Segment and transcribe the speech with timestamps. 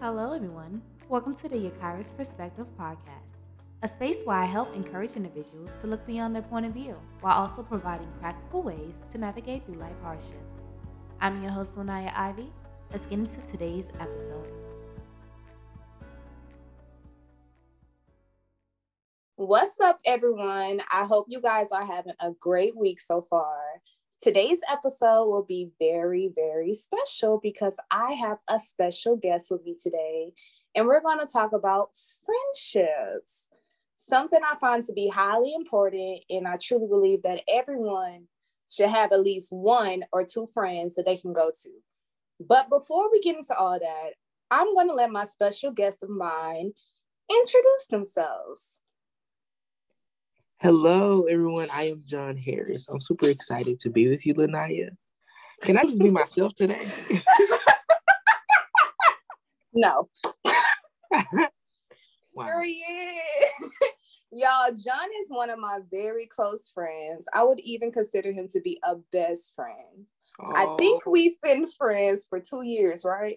[0.00, 0.80] Hello, everyone.
[1.08, 3.34] Welcome to the Yakira's Perspective podcast,
[3.82, 7.34] a space where I help encourage individuals to look beyond their point of view while
[7.34, 10.70] also providing practical ways to navigate through life hardships.
[11.20, 12.46] I'm your host, Lanaya Ivy.
[12.92, 14.46] Let's get into today's episode.
[19.34, 20.80] What's up, everyone?
[20.92, 23.58] I hope you guys are having a great week so far.
[24.20, 29.76] Today's episode will be very, very special because I have a special guest with me
[29.80, 30.32] today,
[30.74, 31.90] and we're going to talk about
[32.24, 33.46] friendships.
[33.96, 38.26] Something I find to be highly important, and I truly believe that everyone
[38.68, 41.70] should have at least one or two friends that they can go to.
[42.40, 44.10] But before we get into all that,
[44.50, 46.72] I'm going to let my special guest of mine
[47.30, 48.80] introduce themselves.
[50.60, 51.68] Hello, everyone.
[51.72, 52.88] I am John Harris.
[52.88, 54.90] I'm super excited to be with you, Lanaya.
[55.60, 56.84] Can I just be myself today?
[59.72, 60.08] no.
[62.34, 62.44] wow.
[62.44, 63.22] Period.
[64.32, 67.26] Y'all, John is one of my very close friends.
[67.32, 70.06] I would even consider him to be a best friend.
[70.40, 70.52] Oh.
[70.56, 71.12] I think oh.
[71.12, 73.36] we've been friends for two years, right?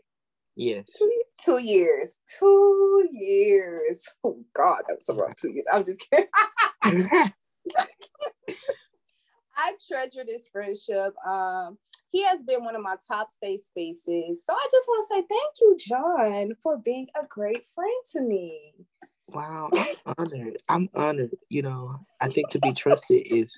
[0.56, 0.90] Yes.
[0.98, 2.18] Two, two years.
[2.40, 4.08] Two years.
[4.24, 5.68] Oh God, that was a rough two years.
[5.72, 6.26] I'm just kidding.
[6.84, 7.32] I
[9.88, 11.14] treasure this friendship.
[11.26, 11.78] Um,
[12.10, 14.44] he has been one of my top safe spaces.
[14.46, 18.22] So I just want to say thank you, John, for being a great friend to
[18.22, 18.74] me.
[19.28, 20.58] Wow, I'm honored.
[20.68, 21.32] I'm honored.
[21.50, 23.58] You know, I think to be trusted is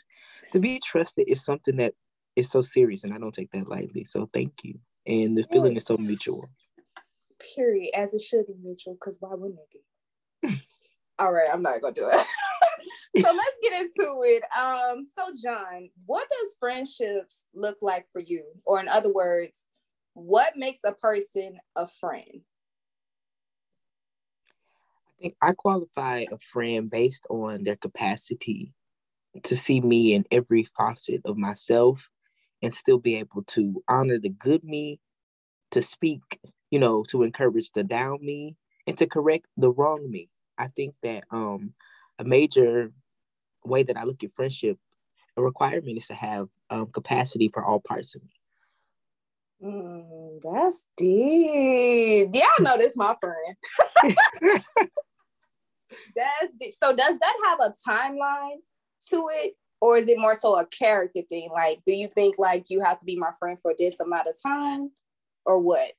[0.51, 1.95] to be trusted is something that
[2.35, 4.05] is so serious, and I don't take that lightly.
[4.05, 4.79] So thank you.
[5.07, 6.49] And the feeling is so mutual.
[7.55, 7.89] Period.
[7.95, 9.83] As it should be mutual, because why wouldn't it
[10.43, 10.61] be?
[11.19, 12.25] All right, I'm not gonna do it.
[13.17, 14.43] so let's get into it.
[14.57, 18.43] Um, so John, what does friendships look like for you?
[18.65, 19.67] Or in other words,
[20.13, 22.41] what makes a person a friend?
[25.07, 28.73] I think I qualify a friend based on their capacity
[29.43, 32.09] to see me in every facet of myself
[32.61, 34.99] and still be able to honor the good me,
[35.71, 36.39] to speak,
[36.71, 38.55] you know, to encourage the down me
[38.87, 40.29] and to correct the wrong me.
[40.57, 41.73] I think that um
[42.19, 42.91] a major
[43.65, 44.77] way that I look at friendship,
[45.37, 48.29] a requirement is to have um, capacity for all parts of me.
[49.63, 52.29] Mm, that's deep.
[52.33, 53.55] Yeah, I know this, my friend.
[56.15, 56.73] that's deep.
[56.75, 58.57] So, does that have a timeline
[59.09, 61.49] to it, or is it more so a character thing?
[61.53, 64.35] Like, do you think like you have to be my friend for this amount of
[64.41, 64.91] time,
[65.45, 65.93] or what?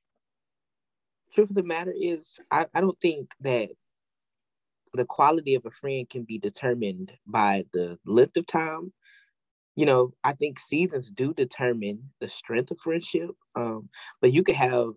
[1.33, 3.69] Truth of the matter is, I, I don't think that
[4.95, 8.93] the quality of a friend can be determined by the length of time.
[9.75, 13.31] You know, I think seasons do determine the strength of friendship.
[13.55, 13.89] Um,
[14.21, 14.91] but you could have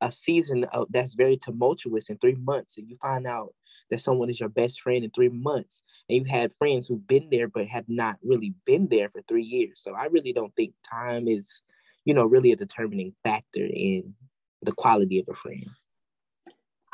[0.00, 3.54] a season of that's very tumultuous in three months, and you find out
[3.90, 7.28] that someone is your best friend in three months, and you had friends who've been
[7.30, 9.80] there but have not really been there for three years.
[9.82, 11.62] So I really don't think time is,
[12.04, 14.14] you know, really a determining factor in
[14.62, 15.66] the quality of a friend.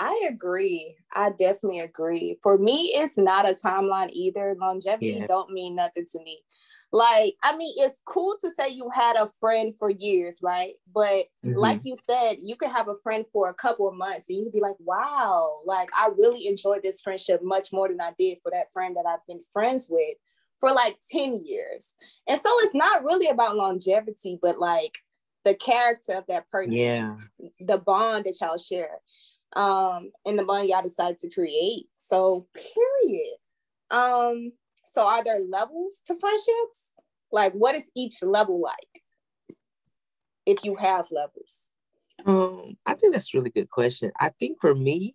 [0.02, 0.96] I agree.
[1.12, 2.36] I definitely agree.
[2.42, 4.56] For me, it's not a timeline either.
[4.60, 5.28] Longevity yeah.
[5.28, 6.40] don't mean nothing to me.
[6.90, 10.74] Like, I mean, it's cool to say you had a friend for years, right?
[10.92, 11.54] But mm-hmm.
[11.54, 14.44] like you said, you can have a friend for a couple of months and you
[14.44, 18.38] can be like, wow, like I really enjoyed this friendship much more than I did
[18.42, 20.16] for that friend that I've been friends with
[20.58, 21.94] for like 10 years.
[22.26, 24.98] And so it's not really about longevity, but like
[25.44, 27.16] the character of that person, yeah,
[27.60, 28.98] the bond that y'all share
[29.54, 31.86] um, and the money y'all decided to create.
[31.94, 33.36] So, period.
[33.90, 34.52] Um,
[34.86, 36.94] so are there levels to friendships?
[37.30, 39.02] Like, what is each level like?
[40.44, 41.72] If you have levels.
[42.26, 44.10] Um, I think that's a really good question.
[44.20, 45.14] I think for me,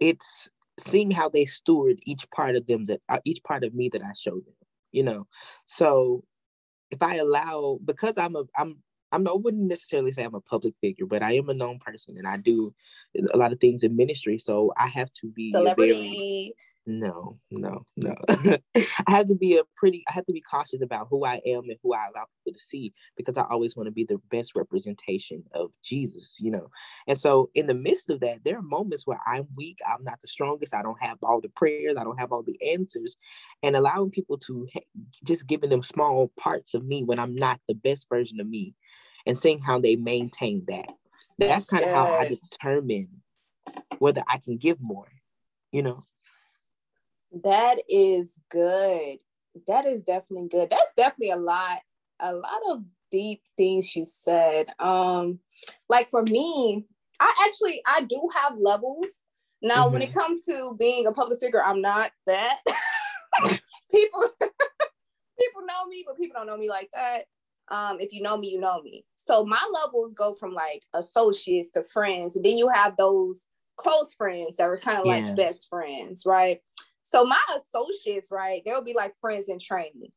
[0.00, 0.48] it's
[0.78, 4.02] seeing how they steward each part of them that uh, each part of me that
[4.02, 4.54] I show them.
[4.92, 5.26] You know,
[5.66, 6.22] so
[6.90, 8.76] if I allow because I'm a I'm
[9.14, 12.18] I'm, I wouldn't necessarily say I'm a public figure, but I am a known person
[12.18, 12.74] and I do
[13.32, 14.38] a lot of things in ministry.
[14.38, 16.54] So I have to be celebrity.
[16.86, 18.14] No, no, no.
[18.74, 21.64] I have to be a pretty, I have to be cautious about who I am
[21.68, 24.54] and who I allow people to see because I always want to be the best
[24.54, 26.70] representation of Jesus, you know.
[27.06, 30.20] And so, in the midst of that, there are moments where I'm weak, I'm not
[30.20, 33.16] the strongest, I don't have all the prayers, I don't have all the answers.
[33.62, 34.68] And allowing people to
[35.24, 38.74] just giving them small parts of me when I'm not the best version of me
[39.26, 40.88] and seeing how they maintain that.
[41.38, 43.22] That's kind of how I determine
[43.98, 45.08] whether I can give more,
[45.72, 46.04] you know.
[47.42, 49.18] That is good.
[49.66, 50.70] That is definitely good.
[50.70, 51.78] That's definitely a lot,
[52.20, 54.66] a lot of deep things you said.
[54.78, 55.40] Um,
[55.88, 56.86] like for me,
[57.20, 59.24] I actually I do have levels.
[59.62, 59.92] Now, mm-hmm.
[59.92, 60.18] when it mm-hmm.
[60.18, 62.60] comes to being a public figure, I'm not that.
[63.90, 67.24] people people know me, but people don't know me like that.
[67.68, 69.04] Um, if you know me, you know me.
[69.16, 73.46] So my levels go from like associates to friends, and then you have those
[73.76, 76.60] close friends that are kind of like best friends, right?
[77.14, 80.10] So my associates, right, they'll be like friends in training.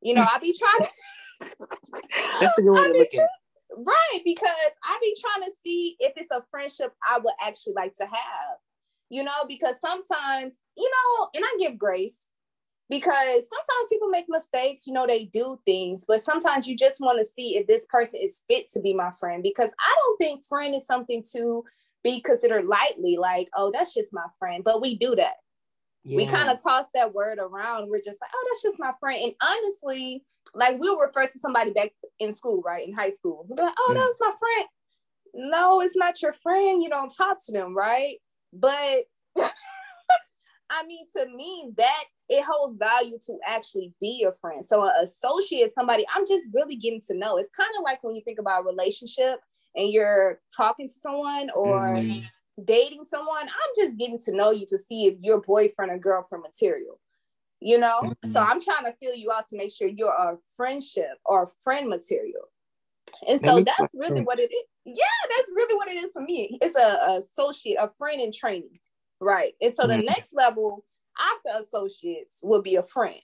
[0.00, 1.56] You know, I be trying to.
[2.40, 3.28] That's a good way to look at it.
[3.76, 7.92] Right, because I be trying to see if it's a friendship I would actually like
[7.96, 8.56] to have.
[9.10, 12.18] You know, because sometimes, you know, and I give grace
[12.88, 17.18] because sometimes people make mistakes, you know, they do things, but sometimes you just want
[17.18, 20.44] to see if this person is fit to be my friend because I don't think
[20.46, 21.62] friend is something to
[22.02, 25.34] be considered lightly, like, oh, that's just my friend, but we do that.
[26.04, 26.16] Yeah.
[26.16, 27.90] We kind of toss that word around.
[27.90, 29.20] We're just like, oh, that's just my friend.
[29.24, 30.24] And honestly,
[30.54, 32.86] like we'll refer to somebody back in school, right?
[32.86, 33.44] In high school.
[33.48, 33.94] We'll be like, oh, mm.
[33.94, 34.68] that's my friend.
[35.50, 36.82] No, it's not your friend.
[36.82, 38.16] You don't talk to them, right?
[38.52, 39.04] But
[40.70, 44.64] I mean, to me, that it holds value to actually be a friend.
[44.64, 47.38] So an associate, somebody I'm just really getting to know.
[47.38, 49.40] It's kind of like when you think about a relationship
[49.74, 52.24] and you're talking to someone or mm
[52.64, 56.42] dating someone, I'm just getting to know you to see if you're boyfriend or girlfriend
[56.42, 56.98] material
[57.60, 58.32] you know mm-hmm.
[58.32, 61.88] so i'm trying to feel you out to make sure you're a friendship or friend
[61.88, 62.48] material
[63.26, 64.26] and so that that's really sense.
[64.26, 65.04] what it is yeah
[65.36, 68.76] that's really what it is for me it's a, a associate a friend in training
[69.20, 70.00] right and so mm-hmm.
[70.00, 70.84] the next level
[71.18, 73.20] after associates will be a friend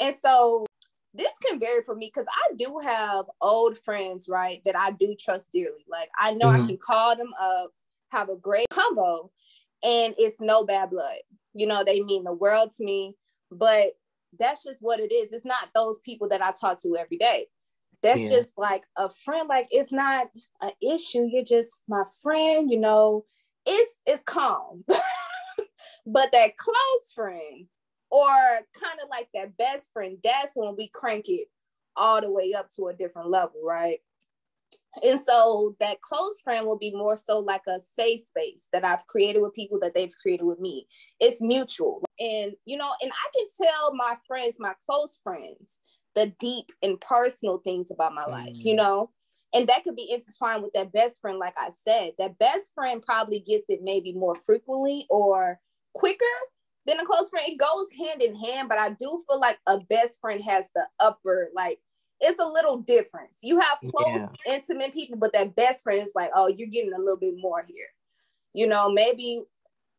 [0.00, 0.66] and so
[1.12, 5.16] this can vary for me because i do have old friends right that i do
[5.18, 6.62] trust dearly like i know mm-hmm.
[6.62, 7.70] i can call them up
[8.14, 9.30] have a great combo
[9.82, 11.18] and it's no bad blood
[11.54, 13.14] you know they mean the world to me
[13.50, 13.92] but
[14.38, 15.32] that's just what it is.
[15.32, 17.46] It's not those people that I talk to every day.
[18.02, 18.28] That's yeah.
[18.28, 19.48] just like a friend.
[19.48, 20.28] Like it's not
[20.60, 21.26] an issue.
[21.30, 23.24] You're just my friend, you know.
[23.66, 24.84] It's it's calm.
[26.06, 27.66] but that close friend
[28.10, 31.48] or kind of like that best friend, that's when we crank it
[31.96, 33.98] all the way up to a different level, right?
[35.02, 39.06] And so that close friend will be more so like a safe space that I've
[39.06, 40.86] created with people that they've created with me.
[41.20, 42.04] It's mutual.
[42.18, 45.80] And, you know, and I can tell my friends, my close friends,
[46.14, 48.78] the deep and personal things about my life, you mm.
[48.78, 49.10] know?
[49.52, 52.12] And that could be intertwined with that best friend, like I said.
[52.18, 55.60] That best friend probably gets it maybe more frequently or
[55.94, 56.24] quicker
[56.86, 57.48] than a close friend.
[57.48, 60.86] It goes hand in hand, but I do feel like a best friend has the
[60.98, 61.78] upper, like,
[62.24, 63.38] it's a little difference.
[63.42, 64.28] You have close, yeah.
[64.46, 67.64] intimate people, but that best friend is like, oh, you're getting a little bit more
[67.68, 67.86] here.
[68.54, 69.42] You know, maybe,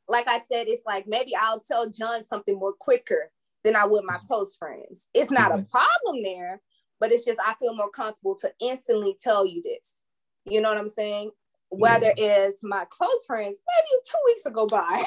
[0.08, 3.32] like I said, it's like maybe I'll tell John something more quicker
[3.64, 4.26] than I would my mm-hmm.
[4.26, 5.10] close friends.
[5.14, 5.62] It's not mm-hmm.
[5.62, 6.62] a problem there,
[7.00, 10.04] but it's just I feel more comfortable to instantly tell you this.
[10.46, 11.32] You know what I'm saying?
[11.70, 12.48] Whether yeah.
[12.48, 15.04] it's my close friends, maybe it's two weeks ago by.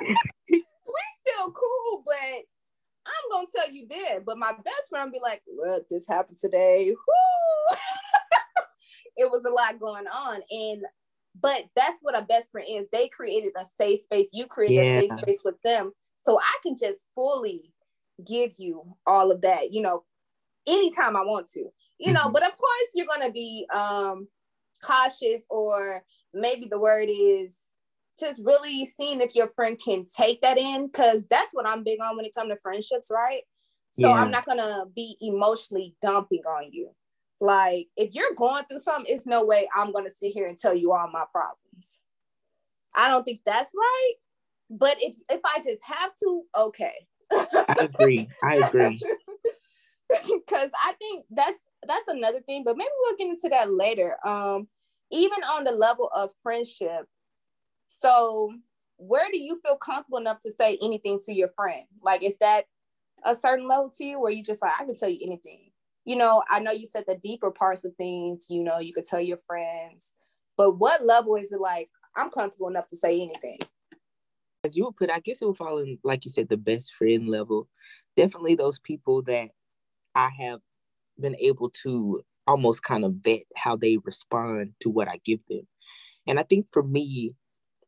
[0.50, 0.64] we
[1.26, 2.44] still cool, but
[3.34, 4.22] gonna tell you then.
[4.24, 6.94] But my best friend be like, look, this happened today.
[9.16, 10.40] it was a lot going on.
[10.50, 10.82] And
[11.40, 12.88] but that's what a best friend is.
[12.90, 14.30] They created a safe space.
[14.32, 14.98] You created yeah.
[14.98, 15.92] a safe space with them.
[16.22, 17.72] So I can just fully
[18.26, 20.04] give you all of that, you know,
[20.66, 21.68] anytime I want to.
[21.98, 22.32] You know, mm-hmm.
[22.32, 24.28] but of course you're gonna be um
[24.82, 27.70] cautious or maybe the word is
[28.18, 32.00] just really seeing if your friend can take that in because that's what I'm big
[32.00, 33.42] on when it comes to friendships, right?
[33.92, 34.14] So yeah.
[34.14, 36.90] I'm not gonna be emotionally dumping on you.
[37.40, 40.74] Like if you're going through something, it's no way I'm gonna sit here and tell
[40.74, 42.00] you all my problems.
[42.94, 44.12] I don't think that's right.
[44.70, 46.94] But if if I just have to, okay.
[47.32, 48.28] I agree.
[48.42, 49.00] I agree.
[50.28, 54.16] Because I think that's that's another thing, but maybe we'll get into that later.
[54.24, 54.68] Um,
[55.10, 57.06] even on the level of friendship,
[57.88, 58.52] so,
[58.96, 61.84] where do you feel comfortable enough to say anything to your friend?
[62.02, 62.64] Like, is that
[63.24, 65.70] a certain level to you where you just like, I can tell you anything?
[66.04, 69.06] You know, I know you said the deeper parts of things, you know, you could
[69.06, 70.14] tell your friends,
[70.56, 73.58] but what level is it like, I'm comfortable enough to say anything?
[74.64, 76.94] As you would put, I guess it would fall in, like you said, the best
[76.94, 77.68] friend level.
[78.16, 79.48] Definitely those people that
[80.14, 80.60] I have
[81.18, 85.66] been able to almost kind of vet how they respond to what I give them.
[86.26, 87.34] And I think for me,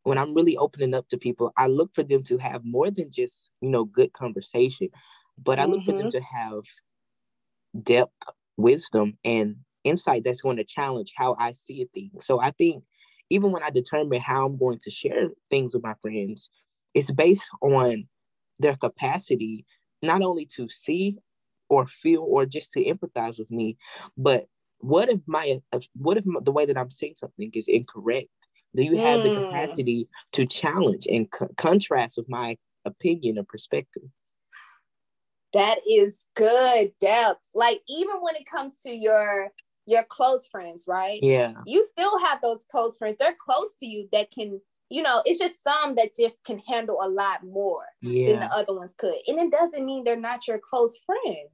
[0.07, 3.11] when I'm really opening up to people, I look for them to have more than
[3.11, 4.89] just, you know, good conversation,
[5.37, 5.91] but I look mm-hmm.
[5.91, 6.19] for them mm-hmm.
[6.19, 8.13] to have depth,
[8.57, 12.13] wisdom, and insight that's going to challenge how I see a thing.
[12.21, 12.85] So I think
[13.31, 16.51] even when I determine how I'm going to share things with my friends,
[16.95, 18.07] it's based on
[18.61, 19.67] their capacity
[20.03, 21.17] not only to see
[21.69, 23.77] or feel or just to empathize with me,
[24.17, 24.47] but
[24.79, 25.59] what if my
[25.95, 28.29] what if the way that I'm saying something is incorrect?
[28.77, 29.23] Do you have mm.
[29.25, 34.05] the capacity to challenge and co- contrast with my opinion or perspective?
[35.53, 37.49] That is good depth.
[37.55, 39.51] Like even when it comes to your
[39.87, 41.21] your close friends, right?
[41.23, 41.55] Yeah.
[41.65, 43.17] You still have those close friends.
[43.19, 46.99] They're close to you that can, you know, it's just some that just can handle
[47.03, 48.33] a lot more yeah.
[48.33, 49.15] than the other ones could.
[49.29, 51.49] And it doesn't mean they're not your close friend.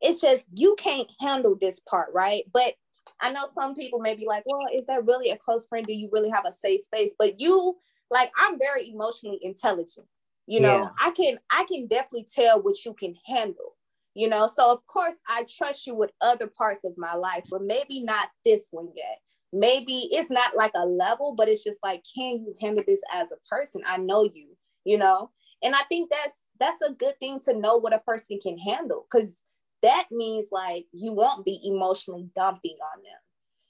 [0.00, 2.44] It's just you can't handle this part, right?
[2.52, 2.74] But
[3.20, 5.86] I know some people may be like, well, is that really a close friend?
[5.86, 7.14] Do you really have a safe space?
[7.18, 7.76] But you,
[8.10, 10.06] like, I'm very emotionally intelligent.
[10.46, 10.88] You know, yeah.
[11.00, 13.76] I can I can definitely tell what you can handle.
[14.14, 17.62] You know, so of course I trust you with other parts of my life, but
[17.62, 19.18] maybe not this one yet.
[19.52, 23.32] Maybe it's not like a level, but it's just like, can you handle this as
[23.32, 23.82] a person?
[23.86, 25.30] I know you, you know,
[25.62, 29.06] and I think that's that's a good thing to know what a person can handle
[29.10, 29.42] because
[29.82, 33.20] that means like you won't be emotionally dumping on them.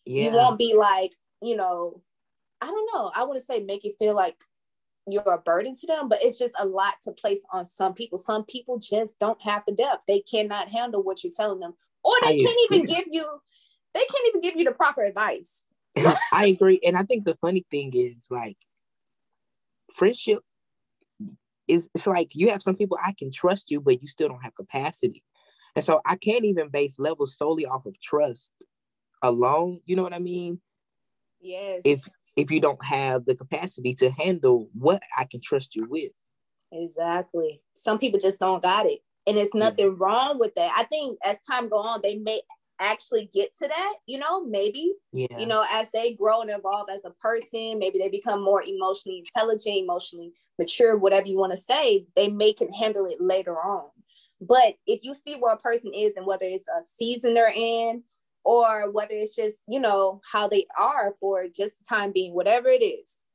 [0.04, 0.30] Yeah.
[0.30, 2.02] You won't be like, you know,
[2.60, 3.10] I don't know.
[3.14, 4.36] I wouldn't say make it feel like
[5.08, 8.18] you're a burden to them, but it's just a lot to place on some people.
[8.18, 10.02] Some people just don't have the depth.
[10.06, 12.78] They cannot handle what you're telling them, or they I can't agree.
[12.78, 13.26] even give you.
[13.94, 15.64] They can't even give you the proper advice.
[16.32, 18.58] I agree, and I think the funny thing is like
[19.92, 20.40] friendship
[21.66, 21.88] is.
[21.94, 24.54] It's like you have some people I can trust you, but you still don't have
[24.54, 25.24] capacity,
[25.74, 28.52] and so I can't even base levels solely off of trust
[29.22, 29.80] alone.
[29.86, 30.60] You know what I mean?
[31.40, 31.82] Yes.
[31.84, 36.12] If if you don't have the capacity to handle what I can trust you with.
[36.72, 37.60] Exactly.
[37.74, 39.00] Some people just don't got it.
[39.26, 39.94] And it's nothing yeah.
[39.98, 40.74] wrong with that.
[40.76, 42.40] I think as time go on, they may
[42.80, 44.94] actually get to that, you know, maybe.
[45.12, 45.38] Yeah.
[45.38, 49.18] You know, as they grow and evolve as a person, maybe they become more emotionally
[49.18, 53.90] intelligent, emotionally mature, whatever you want to say, they may can handle it later on.
[54.42, 58.02] But if you see where a person is and whether it's a season they're in
[58.44, 62.68] or whether it's just, you know, how they are for just the time being, whatever
[62.68, 63.26] it is,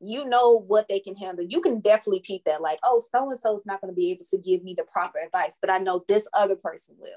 [0.00, 1.44] you know what they can handle.
[1.48, 4.10] You can definitely peep that, like, oh, so and so is not going to be
[4.10, 7.10] able to give me the proper advice, but I know this other person will.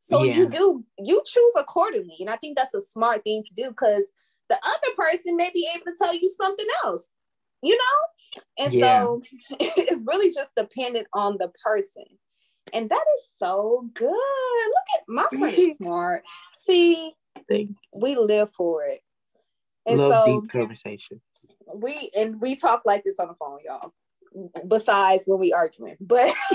[0.00, 0.36] So yeah.
[0.36, 2.16] you do, you choose accordingly.
[2.20, 4.12] And I think that's a smart thing to do because
[4.48, 7.08] the other person may be able to tell you something else,
[7.62, 8.64] you know?
[8.64, 9.00] And yeah.
[9.00, 9.22] so
[9.60, 12.04] it's really just dependent on the person.
[12.72, 14.08] And that is so good.
[14.08, 16.24] Look at my friend smart.
[16.54, 17.12] See,
[17.94, 19.00] we live for it.
[19.86, 21.20] And Love so deep conversation.
[21.74, 23.92] We and we talk like this on the phone, y'all.
[24.66, 26.30] Besides when we arguing, but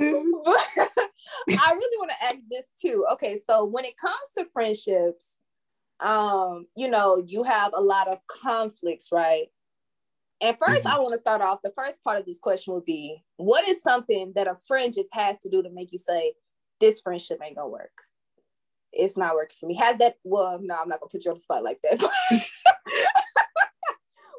[0.00, 3.04] I really want to ask this too.
[3.14, 5.38] Okay, so when it comes to friendships,
[6.00, 9.46] um, you know, you have a lot of conflicts, right?
[10.44, 10.88] And 1st mm-hmm.
[10.88, 11.60] I want to start off.
[11.64, 15.08] The first part of this question would be what is something that a friend just
[15.14, 16.34] has to do to make you say,
[16.80, 17.92] this friendship ain't gonna work?
[18.92, 19.74] It's not working for me.
[19.76, 21.98] Has that, well, no, I'm not gonna put you on the spot like that.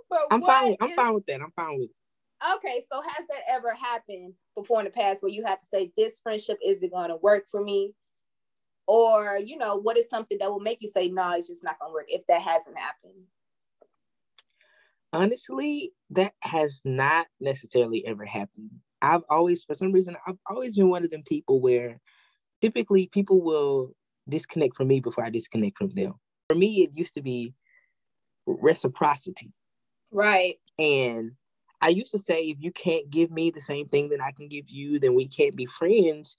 [0.10, 0.76] but I'm fine.
[0.80, 1.42] I'm fine with that.
[1.42, 2.56] I'm fine with it.
[2.56, 5.92] Okay, so has that ever happened before in the past where you have to say
[5.98, 7.96] this friendship isn't going to work for me?
[8.88, 11.80] Or, you know, what is something that will make you say, no, it's just not
[11.80, 13.24] going to work if that hasn't happened?
[15.14, 18.72] Honestly, that has not necessarily ever happened.
[19.02, 22.00] I've always, for some reason, I've always been one of them people where
[22.62, 23.92] typically people will
[24.28, 26.14] disconnect from me before I disconnect from them.
[26.50, 27.54] For me, it used to be
[28.46, 29.52] reciprocity.
[30.12, 30.56] Right.
[30.80, 31.32] And
[31.82, 34.48] I used to say, if you can't give me the same thing that I can
[34.48, 36.36] give you, then we can't be friends.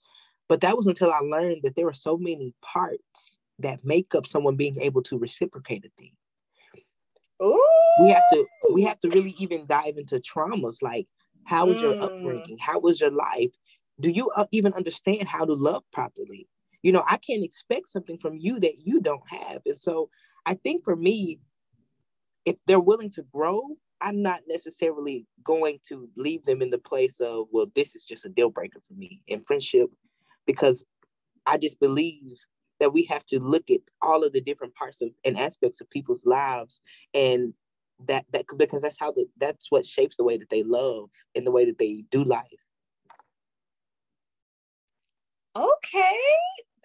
[0.49, 4.27] But that was until I learned that there are so many parts that make up
[4.27, 6.13] someone being able to reciprocate a thing.
[7.43, 7.61] Ooh.
[8.03, 11.07] We have to we have to really even dive into traumas like
[11.45, 11.83] how was mm.
[11.83, 12.59] your upbringing?
[12.59, 13.53] How was your life?
[14.01, 16.49] Do you uh, even understand how to love properly?
[16.83, 19.63] You know, I can't expect something from you that you don't have.
[19.65, 20.11] And so
[20.45, 21.39] I think for me,
[22.45, 23.63] if they're willing to grow,
[24.01, 28.25] I'm not necessarily going to leave them in the place of, well, this is just
[28.25, 29.89] a deal breaker for me in friendship
[30.47, 30.85] because
[31.47, 32.37] I just believe
[32.81, 35.91] that we have to look at all of the different parts of and aspects of
[35.91, 36.81] people's lives
[37.15, 37.55] and
[38.07, 41.47] that that because that's how the that's what shapes the way that they love and
[41.47, 42.45] the way that they do life.
[45.57, 46.19] Okay.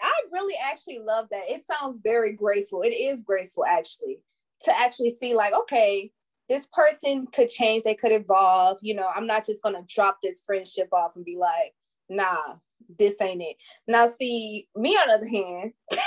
[0.01, 1.43] I really actually love that.
[1.47, 2.81] It sounds very graceful.
[2.81, 4.19] It is graceful actually
[4.61, 6.11] to actually see like okay
[6.47, 7.83] this person could change.
[7.83, 8.77] They could evolve.
[8.81, 11.73] You know i'm not just gonna drop this friendship off and be like
[12.09, 12.55] nah
[12.99, 13.57] this ain't it.
[13.87, 15.73] Now, see, me on the other hand,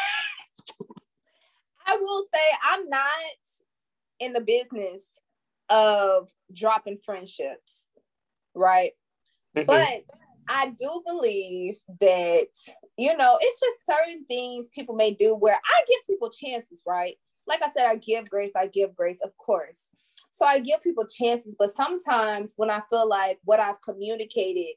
[1.87, 3.09] I will say I'm not
[4.21, 5.07] in the business
[5.71, 7.87] of dropping friendships,
[8.54, 8.93] right?
[9.57, 9.66] Mm-hmm.
[9.66, 10.04] But
[10.49, 12.47] I do believe that,
[12.97, 17.16] you know, it's just certain things people may do where I give people chances, right?
[17.47, 19.88] like I said, I give grace, I give grace, of course.
[20.33, 24.75] So I give people chances, but sometimes when I feel like what I've communicated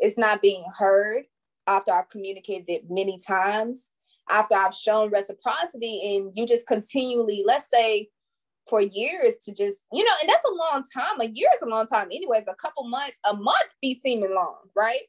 [0.00, 1.24] is not being heard
[1.70, 3.92] after I've communicated it many times,
[4.28, 8.08] after I've shown reciprocity, and you just continually, let's say,
[8.68, 11.20] for years to just, you know, and that's a long time.
[11.20, 12.44] A year is a long time, anyways.
[12.48, 15.02] A couple months, a month be seeming long, right?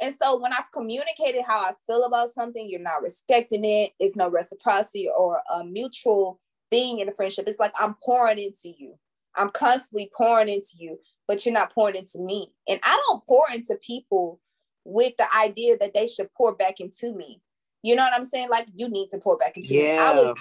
[0.00, 3.92] And so when I've communicated how I feel about something, you're not respecting it.
[3.98, 7.44] It's no reciprocity or a mutual thing in a friendship.
[7.46, 8.94] It's like I'm pouring into you.
[9.36, 12.52] I'm constantly pouring into you, but you're not pouring into me.
[12.68, 14.40] And I don't pour into people
[14.84, 17.40] with the idea that they should pour back into me.
[17.82, 18.50] You know what I'm saying?
[18.50, 19.82] Like you need to pour back into yeah.
[19.82, 19.98] me.
[19.98, 20.36] I was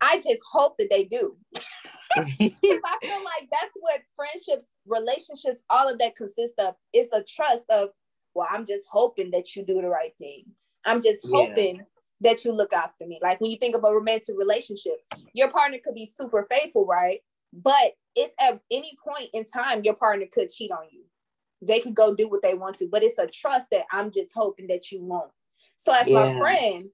[0.00, 1.36] I just hope that they do.
[2.38, 6.74] Because I feel like that's what friendships, relationships, all of that consists of.
[6.92, 7.88] It's a trust of,
[8.34, 10.44] well, I'm just hoping that you do the right thing.
[10.84, 11.82] I'm just hoping yeah.
[12.20, 13.18] that you look after me.
[13.22, 14.94] Like when you think of a romantic relationship,
[15.32, 17.20] your partner could be super faithful, right?
[17.52, 21.04] But it's at any point in time your partner could cheat on you.
[21.66, 24.32] They can go do what they want to, but it's a trust that I'm just
[24.34, 25.30] hoping that you won't.
[25.76, 26.32] So as yeah.
[26.32, 26.90] my friend,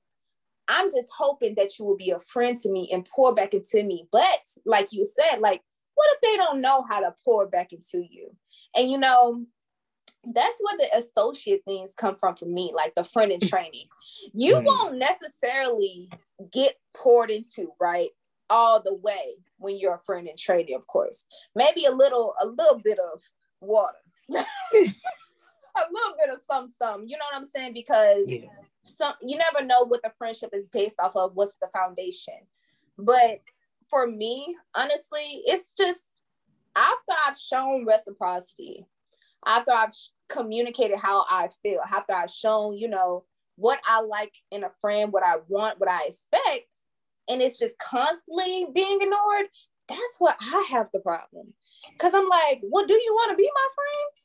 [0.69, 3.83] I'm just hoping that you will be a friend to me and pour back into
[3.83, 4.07] me.
[4.12, 5.62] But like you said, like,
[5.95, 8.35] what if they don't know how to pour back into you?
[8.77, 9.45] And you know,
[10.25, 13.87] that's where the associate things come from for me, like the friend in training.
[14.33, 14.65] You mm.
[14.65, 16.09] won't necessarily
[16.53, 18.11] get poured into, right?
[18.49, 21.25] All the way when you're a friend in training, of course.
[21.55, 23.23] Maybe a little, a little bit of
[23.61, 23.95] water.
[24.37, 27.75] a little bit of some some, you know what I'm saying?
[27.75, 28.47] Because yeah.
[28.85, 32.35] some you never know what the friendship is based off of what's the foundation.
[32.99, 33.41] But
[33.91, 36.15] for me honestly it's just
[36.77, 38.87] after i've shown reciprocity
[39.45, 39.93] after i've
[40.29, 43.25] communicated how i feel after i've shown you know
[43.57, 46.69] what i like in a friend what i want what i expect
[47.29, 49.47] and it's just constantly being ignored
[49.88, 51.53] that's what i have the problem.
[51.93, 54.19] Because i'm like well do you want to be my friend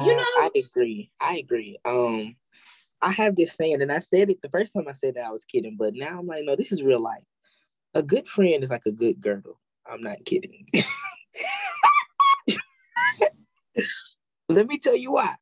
[0.00, 2.34] you know I agree i agree um
[3.02, 5.30] I have this saying, and I said it the first time I said that I
[5.30, 7.24] was kidding, but now I'm like, no, this is real life.
[7.94, 9.58] A good friend is like a good girdle.
[9.84, 10.68] I'm not kidding.
[14.48, 15.34] Let me tell you why.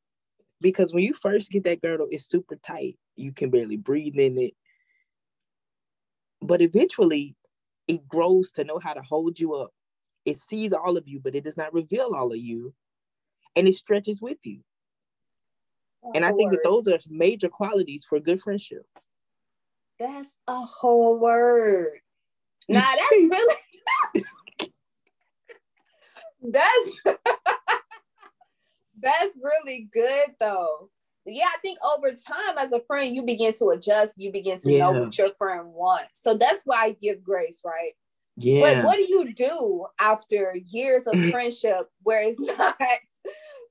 [0.63, 2.97] Because when you first get that girdle, it's super tight.
[3.17, 4.55] You can barely breathe in it.
[6.41, 7.37] But eventually,
[7.89, 9.71] it grows to know how to hold you up.
[10.25, 12.73] It sees all of you, but it does not reveal all of you.
[13.57, 14.61] And it stretches with you
[16.15, 18.87] and I think that those are major qualities for good friendship.
[19.99, 21.99] That's a whole word.
[22.69, 23.57] Nah, that's really
[26.43, 27.03] that's
[29.01, 30.91] that's really good though.
[31.27, 34.73] Yeah, I think over time as a friend, you begin to adjust, you begin to
[34.73, 34.79] yeah.
[34.79, 36.23] know what your friend wants.
[36.23, 37.93] So that's why I give grace, right?
[38.41, 38.61] Yeah.
[38.61, 42.77] But what do you do after years of friendship where it's not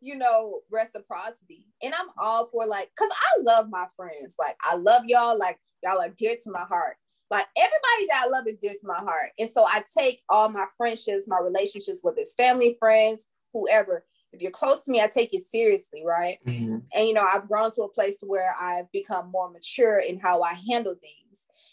[0.02, 1.68] you know, reciprocity.
[1.82, 4.36] And I'm all for like, cause I love my friends.
[4.40, 5.38] Like I love y'all.
[5.38, 6.98] Like y'all are dear to my heart.
[7.30, 9.32] Like everybody that I love is dear to my heart.
[9.38, 14.06] And so I take all my friendships, my relationships, whether it's family, friends, whoever.
[14.32, 16.38] If you're close to me, I take it seriously, right?
[16.48, 16.78] Mm-hmm.
[16.96, 20.42] And you know, I've grown to a place where I've become more mature in how
[20.42, 21.29] I handle things.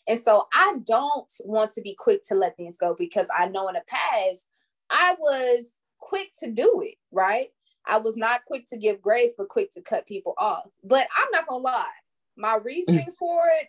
[0.08, 3.68] And so I don't want to be quick to let things go because I know
[3.68, 4.46] in the past
[4.90, 7.48] I was quick to do it, right?
[7.86, 10.68] I was not quick to give grace, but quick to cut people off.
[10.84, 11.84] But I'm not gonna lie,
[12.36, 13.68] my reasonings for it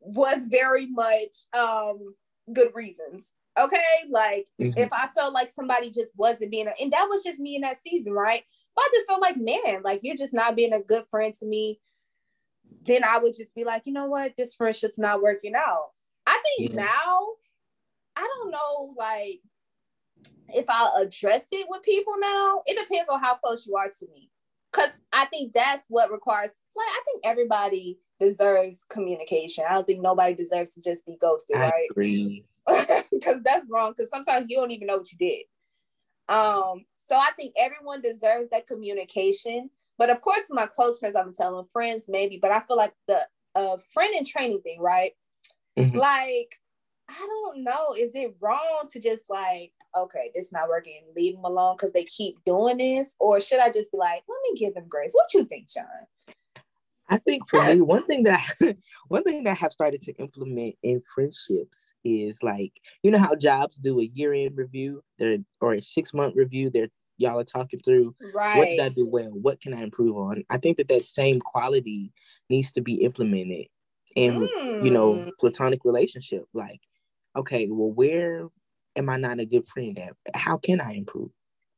[0.00, 2.14] was very much um
[2.52, 3.32] good reasons.
[3.58, 3.76] Okay,
[4.10, 4.78] like mm-hmm.
[4.78, 7.62] if I felt like somebody just wasn't being, a, and that was just me in
[7.62, 8.44] that season, right?
[8.76, 11.46] But I just felt like, man, like you're just not being a good friend to
[11.46, 11.80] me.
[12.86, 15.90] Then I would just be like, you know what, this friendship's not working out.
[16.26, 16.84] I think yeah.
[16.84, 17.26] now,
[18.16, 19.40] I don't know, like
[20.54, 24.06] if I'll address it with people now, it depends on how close you are to
[24.12, 24.30] me.
[24.72, 29.64] Cause I think that's what requires like I think everybody deserves communication.
[29.68, 31.88] I don't think nobody deserves to just be ghosted, I right?
[31.90, 32.44] Agree.
[33.10, 33.94] Because that's wrong.
[33.96, 35.44] Because sometimes you don't even know what you did.
[36.28, 39.70] Um, so I think everyone deserves that communication.
[39.98, 43.20] But of course, my close friends, I'm telling friends maybe, but I feel like the
[43.54, 45.12] uh, friend and training thing, right?
[45.78, 45.96] Mm-hmm.
[45.96, 46.54] Like,
[47.08, 47.94] I don't know.
[47.98, 52.04] Is it wrong to just like okay, this not working, leave them alone because they
[52.04, 53.14] keep doing this?
[53.18, 55.12] Or should I just be like, let me give them grace?
[55.12, 56.34] What you think, John?
[57.10, 58.76] I think for me, one thing that I,
[59.08, 63.34] one thing that I have started to implement in friendships is like, you know how
[63.34, 65.02] jobs do a year-end review,
[65.60, 66.70] or a six-month review.
[66.70, 68.56] They're y'all are talking through right.
[68.56, 70.44] what did I do well, what can I improve on.
[70.48, 72.12] I think that that same quality
[72.48, 73.66] needs to be implemented
[74.16, 74.84] in mm.
[74.84, 75.28] you know hmm.
[75.38, 76.44] platonic relationship.
[76.54, 76.80] Like
[77.36, 78.48] okay, well, where
[78.96, 80.14] am I not a good friend at?
[80.34, 81.30] How can I improve?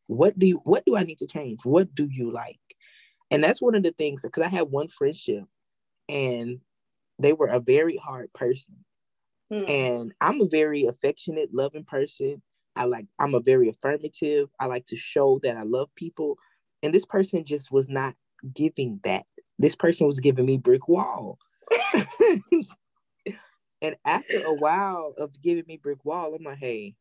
[0.07, 1.61] What do you, what do I need to change?
[1.65, 2.59] What do you like?
[3.31, 5.45] And that's one of the things because I had one friendship
[6.09, 6.59] and
[7.19, 8.77] they were a very hard person.
[9.53, 9.69] Mm.
[9.69, 12.43] And I'm a very affectionate, loving person.
[12.77, 14.49] I like I'm a very affirmative.
[14.59, 16.37] I like to show that I love people.
[16.83, 18.15] And this person just was not
[18.55, 19.25] giving that.
[19.59, 21.39] This person was giving me brick wall.
[23.83, 26.95] and after a while of giving me brick wall, I'm like, hey,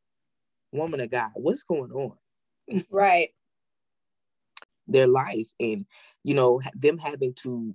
[0.71, 2.17] woman of God, what's going on?
[2.91, 3.29] Right.
[4.87, 5.85] Their life and
[6.23, 7.73] you know them having to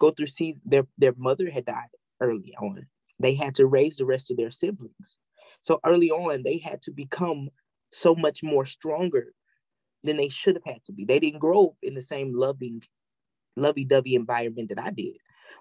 [0.00, 2.86] go through see their their mother had died early on.
[3.18, 5.18] They had to raise the rest of their siblings.
[5.62, 7.48] So early on, they had to become
[7.90, 9.32] so much more stronger
[10.04, 11.04] than they should have had to be.
[11.04, 12.82] They didn't grow up in the same loving,
[13.56, 15.16] lovey-dovey environment that I did.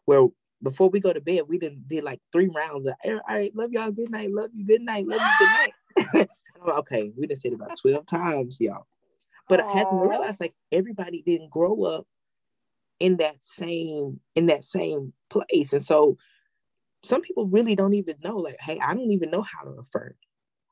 [0.06, 0.28] Where
[0.64, 3.72] before we go to bed, we didn't did like three rounds of all right, love
[3.72, 6.30] y'all, good night, love you, good night, love you, good night.
[6.68, 8.88] okay, we didn't say it about 12 times, y'all.
[9.48, 9.70] But Aww.
[9.70, 12.08] I had to realize like everybody didn't grow up
[13.00, 15.74] in that same in that same place.
[15.74, 16.18] And so
[17.04, 20.16] some people really don't even know, like, hey, I don't even know how to refer.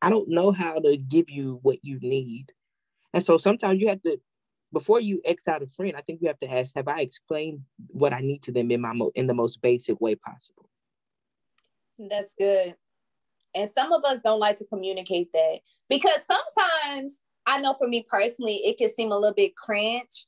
[0.02, 2.52] I don't know how to give you what you need.
[3.14, 4.20] And so sometimes you have to,
[4.72, 7.62] before you X out a friend, I think you have to ask, have I explained
[7.88, 10.70] what I need to them in my mo- in the most basic way possible?
[11.98, 12.76] That's good.
[13.56, 18.06] And some of us don't like to communicate that because sometimes I know for me
[18.08, 20.28] personally, it can seem a little bit cringe,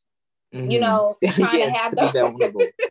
[0.53, 0.71] mm-hmm.
[0.71, 2.71] you know, trying yes, to have the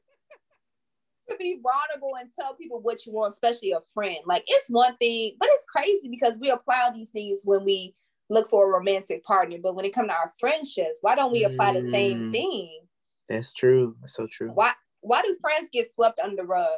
[1.31, 4.19] to be vulnerable and tell people what you want, especially a friend.
[4.27, 7.95] Like it's one thing, but it's crazy because we apply all these things when we
[8.29, 9.59] look for a romantic partner.
[9.63, 12.33] But when it comes to our friendships, why don't we apply the same mm.
[12.33, 12.81] thing?
[13.29, 13.97] That's true.
[14.01, 14.51] That's so true.
[14.55, 16.69] Why why do friends get swept under the rug?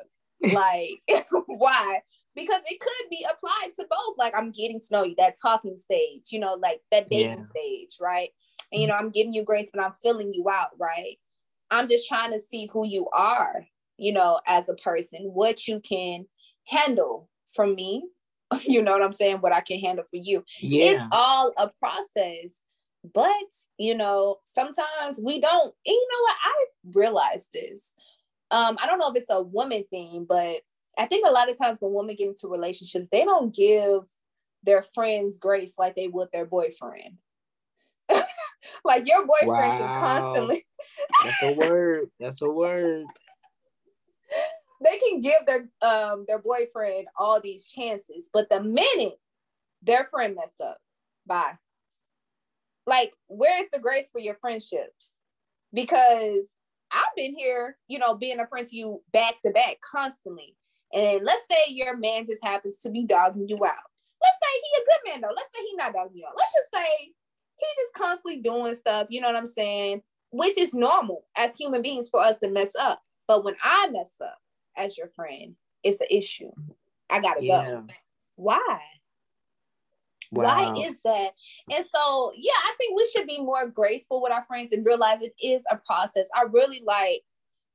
[0.52, 1.00] Like
[1.46, 2.00] why?
[2.34, 4.16] Because it could be applied to both.
[4.18, 7.42] Like I'm getting to know you, that talking stage, you know, like that dating yeah.
[7.42, 8.30] stage, right?
[8.72, 11.16] And you know, I'm giving you grace, but I'm filling you out, right?
[11.70, 13.66] I'm just trying to see who you are
[14.02, 16.26] you know, as a person, what you can
[16.66, 18.04] handle from me.
[18.64, 19.38] You know what I'm saying?
[19.38, 20.44] What I can handle for you.
[20.60, 20.84] Yeah.
[20.84, 22.62] It's all a process.
[23.14, 23.32] But,
[23.78, 25.74] you know, sometimes we don't.
[25.86, 26.36] You know what?
[26.44, 27.94] I realized this.
[28.50, 30.56] Um, I don't know if it's a woman thing, but
[30.98, 34.02] I think a lot of times when women get into relationships, they don't give
[34.64, 37.16] their friends grace like they would their boyfriend.
[38.84, 39.78] like your boyfriend wow.
[39.78, 40.62] can constantly.
[41.24, 42.10] That's a word.
[42.20, 43.06] That's a word
[44.84, 49.18] they can give their um their boyfriend all these chances, but the minute
[49.82, 50.78] their friend messed up,
[51.26, 51.58] bye.
[52.86, 55.12] Like, where's the grace for your friendships?
[55.72, 56.48] Because
[56.90, 60.56] I've been here, you know, being a friend to you back to back constantly.
[60.92, 63.88] And let's say your man just happens to be dogging you out.
[64.22, 65.34] Let's say he a good man though.
[65.34, 66.34] Let's say he not dogging you out.
[66.36, 67.12] Let's just say
[67.56, 70.02] he just constantly doing stuff, you know what I'm saying?
[70.30, 73.00] Which is normal as human beings for us to mess up.
[73.26, 74.38] But when I mess up,
[74.76, 76.50] as your friend, it's an issue.
[77.10, 77.64] I gotta yeah.
[77.64, 77.86] go.
[78.36, 78.80] Why?
[80.32, 80.72] Wow.
[80.72, 81.32] Why is that?
[81.70, 85.20] And so, yeah, I think we should be more graceful with our friends and realize
[85.20, 86.26] it is a process.
[86.34, 87.20] I really like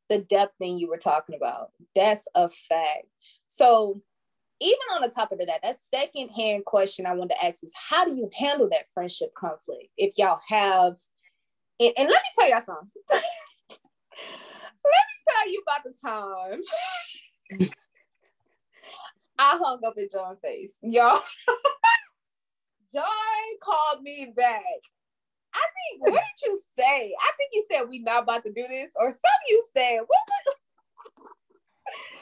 [0.10, 1.70] the depth thing you were talking about.
[1.96, 3.06] That's a fact.
[3.48, 4.02] So,
[4.60, 7.74] even on the top of that, that second hand question I want to ask is
[7.76, 10.96] how do you handle that friendship conflict if y'all have?
[11.80, 12.90] And, and let me tell y'all something.
[14.88, 17.70] let me tell you about the time
[19.40, 20.78] I hung up in John's face.
[20.82, 21.22] Y'all,
[22.94, 23.04] John
[23.62, 24.64] called me back.
[25.54, 27.14] I think, what did you say?
[27.20, 30.20] I think you said we not about to do this, or some you said, what?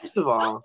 [0.00, 0.62] First of all,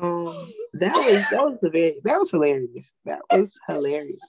[0.00, 2.94] um, that was that was a very that was hilarious.
[3.04, 4.20] That was hilarious.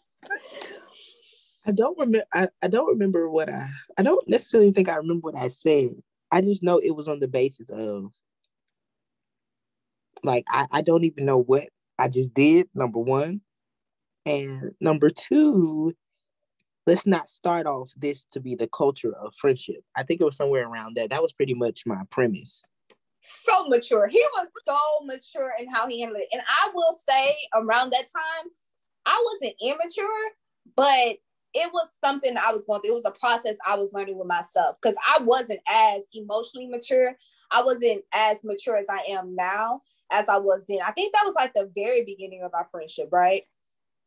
[1.65, 2.25] I don't remember.
[2.33, 3.69] I, I don't remember what I.
[3.97, 5.91] I don't necessarily think I remember what I said.
[6.31, 8.11] I just know it was on the basis of
[10.23, 11.69] like I, I don't even know what
[11.99, 12.67] I just did.
[12.73, 13.41] Number one,
[14.25, 15.95] and number two,
[16.87, 19.83] let's not start off this to be the culture of friendship.
[19.95, 21.09] I think it was somewhere around that.
[21.09, 22.63] That was pretty much my premise.
[23.21, 24.07] So mature.
[24.07, 26.29] He was so mature in how he handled it.
[26.31, 28.51] And I will say around that time,
[29.05, 30.31] I wasn't immature,
[30.75, 31.17] but
[31.53, 32.91] it was something I was going through.
[32.91, 37.15] It was a process I was learning with myself because I wasn't as emotionally mature.
[37.51, 40.79] I wasn't as mature as I am now as I was then.
[40.85, 43.43] I think that was like the very beginning of our friendship, right?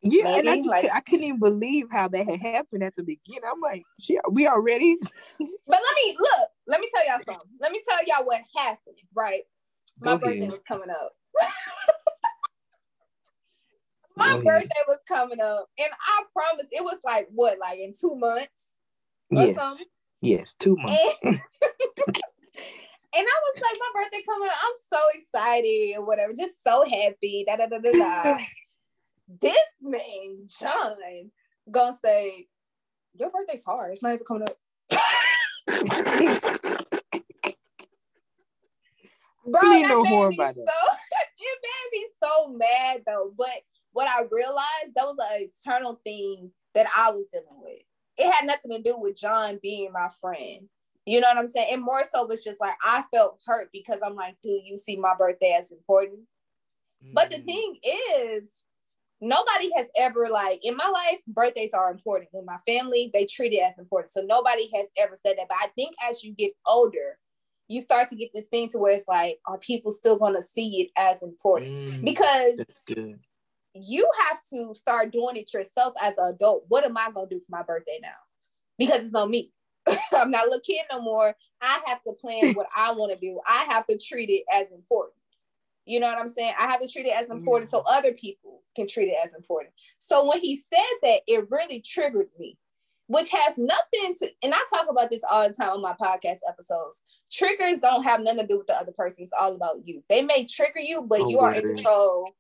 [0.03, 2.95] Yeah, Maybe, and I just like, I couldn't even believe how that had happened at
[2.95, 3.49] the beginning.
[3.51, 4.97] I'm like, she, we already.
[5.39, 6.49] but let me look.
[6.67, 7.51] Let me tell y'all something.
[7.61, 8.99] Let me tell y'all what happened.
[9.15, 9.43] Right.
[10.01, 11.13] my birthday was coming up.
[14.17, 18.17] My birthday was coming up, and I promise it was like what, like in two
[18.17, 18.49] months
[19.31, 19.57] or yes.
[19.57, 19.87] something.
[20.21, 21.01] Yes, two months.
[21.23, 21.43] And, and
[23.15, 24.55] I was like, my birthday coming up.
[24.63, 27.45] I'm so excited or whatever, just so happy.
[27.47, 28.39] Da da da da da.
[29.41, 31.31] this man, John,
[31.71, 32.47] gonna say,
[33.15, 33.91] Your birthday far.
[33.91, 34.57] It's not even coming up.
[39.47, 40.73] Bro, that made me so,
[41.39, 43.33] it made me so mad though.
[43.37, 43.51] But
[43.95, 47.81] what I realized that was an eternal thing that I was dealing with.
[48.19, 50.69] It had nothing to do with John being my friend.
[51.07, 51.69] You know what I'm saying?
[51.73, 54.97] And more so was just like I felt hurt because I'm like, do you see
[54.97, 56.21] my birthday as important?
[57.05, 57.15] Mm-hmm.
[57.15, 57.45] But the mm.
[57.45, 57.77] thing
[58.11, 58.51] is,
[59.21, 62.31] nobody has ever like in my life, birthdays are important.
[62.33, 64.13] With my family, they treat it as important.
[64.13, 65.47] So nobody has ever said that.
[65.49, 67.19] But I think as you get older,
[67.69, 70.83] you start to get this thing to where it's like, are people still gonna see
[70.83, 71.71] it as important?
[71.71, 73.21] Mm, because that's good.
[73.75, 76.65] You have to start doing it yourself as an adult.
[76.69, 78.09] What am I gonna do for my birthday now?
[78.79, 79.51] Because it's on me.
[80.13, 81.35] I'm not a little kid no more.
[81.61, 83.41] I have to plan what I want to do.
[83.47, 85.15] I have to treat it as important.
[85.87, 86.55] You know what I'm saying?
[86.59, 89.75] I have to treat it as important so other people can treat it as important.
[89.99, 92.57] So when he said that, it really triggered me,
[93.07, 96.39] which has nothing to, and I talk about this all the time on my podcast
[96.49, 97.03] episodes.
[97.31, 99.25] Triggers don't have nothing to do with the other person.
[99.25, 100.03] It's all about you.
[100.09, 102.35] They may trigger you, but oh, you are in control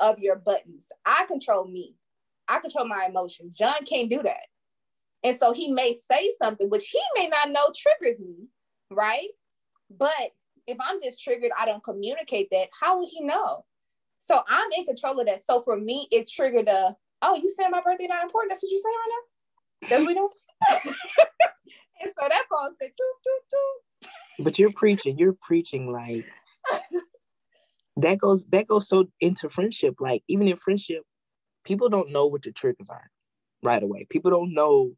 [0.00, 0.86] of your buttons.
[1.04, 1.94] I control me.
[2.48, 3.56] I control my emotions.
[3.56, 4.46] John can't do that.
[5.24, 8.48] And so he may say something which he may not know triggers me,
[8.90, 9.28] right?
[9.90, 10.32] But
[10.66, 13.64] if I'm just triggered, I don't communicate that, how would he know?
[14.18, 15.44] So I'm in control of that.
[15.44, 18.52] So for me, it triggered a, oh, you saying my birthday not important?
[18.52, 19.88] That's what you're saying right now?
[19.88, 20.30] That's what we do?
[22.02, 24.44] and so that phone said, doo, doo, doo.
[24.44, 26.26] But you're preaching, you're preaching like
[27.98, 29.96] that goes that goes so into friendship.
[30.00, 31.02] Like even in friendship,
[31.64, 33.10] people don't know what the triggers are
[33.62, 34.06] right away.
[34.08, 34.92] People don't know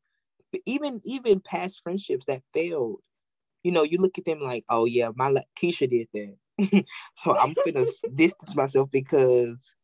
[0.67, 3.01] even even past friendships that failed,
[3.63, 6.85] you know, you look at them like, oh yeah, my Keisha did that,
[7.17, 9.75] so I'm gonna distance myself because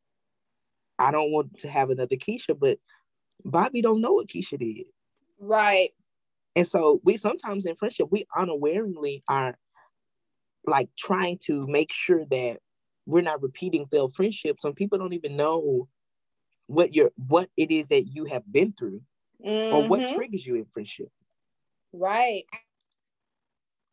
[0.99, 2.59] I don't want to have another Keisha.
[2.59, 2.79] But
[3.45, 4.87] Bobby don't know what Keisha did,
[5.39, 5.91] right?
[6.55, 9.57] And so we sometimes in friendship we unawarely are
[10.67, 12.59] like trying to make sure that
[13.07, 14.63] we're not repeating failed friendships.
[14.63, 15.89] Some people don't even know
[16.67, 19.01] what your what it is that you have been through
[19.45, 19.75] mm-hmm.
[19.75, 20.17] or what mm-hmm.
[20.17, 21.09] triggers you in friendship.
[21.93, 22.45] Right.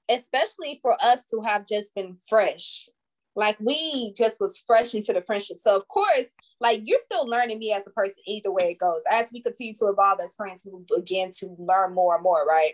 [0.09, 2.89] Especially for us to have just been fresh.
[3.35, 5.57] Like we just was fresh into the friendship.
[5.59, 9.01] So of course, like you're still learning me as a person either way it goes.
[9.09, 12.73] As we continue to evolve as friends, we begin to learn more and more, right?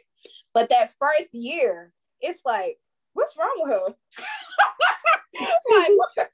[0.53, 2.77] But that first year, it's like,
[3.13, 3.95] what's wrong with her?
[5.77, 6.29] like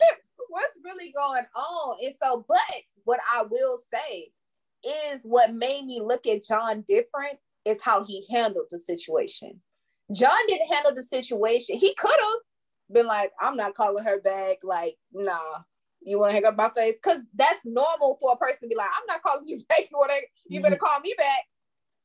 [0.49, 1.97] what's really going on?
[2.03, 2.57] And so, but
[3.03, 4.31] what I will say
[4.83, 9.61] is what made me look at John different is how he handled the situation.
[10.13, 11.77] John didn't handle the situation.
[11.77, 14.57] He could have been like, I'm not calling her back.
[14.63, 15.39] Like, nah,
[16.01, 16.95] you want to hang up my face?
[17.01, 19.81] Because that's normal for a person to be like, I'm not calling you back.
[19.91, 20.13] You, wanna,
[20.47, 20.85] you better mm-hmm.
[20.85, 21.43] call me back.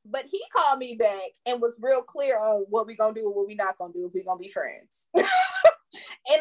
[0.07, 3.31] But he called me back and was real clear on what we're going to do
[3.31, 5.09] what we're not going to do if we're going to be friends.
[5.15, 5.27] and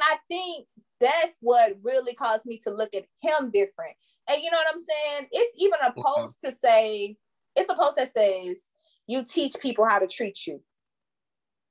[0.01, 0.65] I think
[0.99, 3.95] that's what really caused me to look at him different.
[4.29, 5.27] And you know what I'm saying?
[5.31, 7.17] It's even a post to say,
[7.55, 8.67] it's a post that says,
[9.07, 10.61] you teach people how to treat you.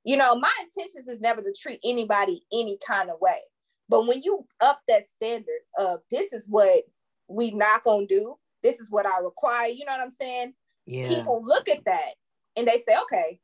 [0.03, 3.39] You know, my intentions is never to treat anybody any kind of way.
[3.87, 6.83] But when you up that standard of this is what
[7.27, 10.53] we not gonna do, this is what I require, you know what I'm saying?
[10.85, 11.07] Yeah.
[11.07, 12.13] People look at that
[12.55, 13.39] and they say, okay,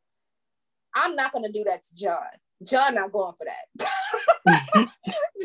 [0.93, 2.21] I'm not gonna do that to John.
[2.63, 3.89] John not going for that.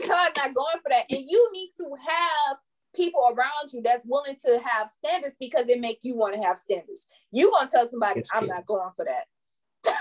[0.07, 1.07] John not going for that.
[1.11, 2.57] And you need to have
[2.95, 6.59] people around you that's willing to have standards because it make you want to have
[6.59, 7.07] standards.
[7.31, 9.95] You gonna tell somebody, I'm not going for that.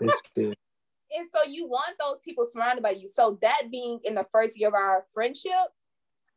[0.00, 0.56] That's good.
[1.14, 3.06] And so you want those people surrounded by you.
[3.06, 5.52] So that being in the first year of our friendship,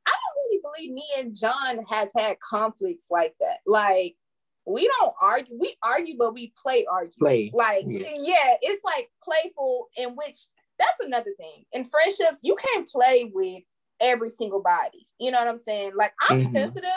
[0.06, 3.60] I don't really believe me and John has had conflicts like that.
[3.66, 4.18] Like
[4.66, 5.56] we don't argue.
[5.60, 7.14] We argue, but we play argue.
[7.20, 7.52] Play.
[7.54, 8.08] Like yeah.
[8.18, 10.38] yeah, it's like playful in which
[10.80, 11.66] that's another thing.
[11.72, 13.64] In friendships, you can't play with
[14.00, 15.08] every single body.
[15.20, 15.92] You know what I'm saying?
[15.96, 16.54] Like I'm mm-hmm.
[16.54, 16.90] sensitive,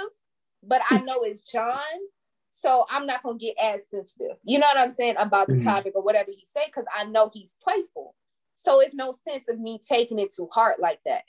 [0.62, 1.76] but I know it's John.
[2.50, 4.36] So I'm not gonna get as sensitive.
[4.44, 5.68] You know what I'm saying about the mm-hmm.
[5.68, 8.14] topic or whatever he say, because I know he's playful.
[8.54, 11.22] So it's no sense of me taking it to heart like that.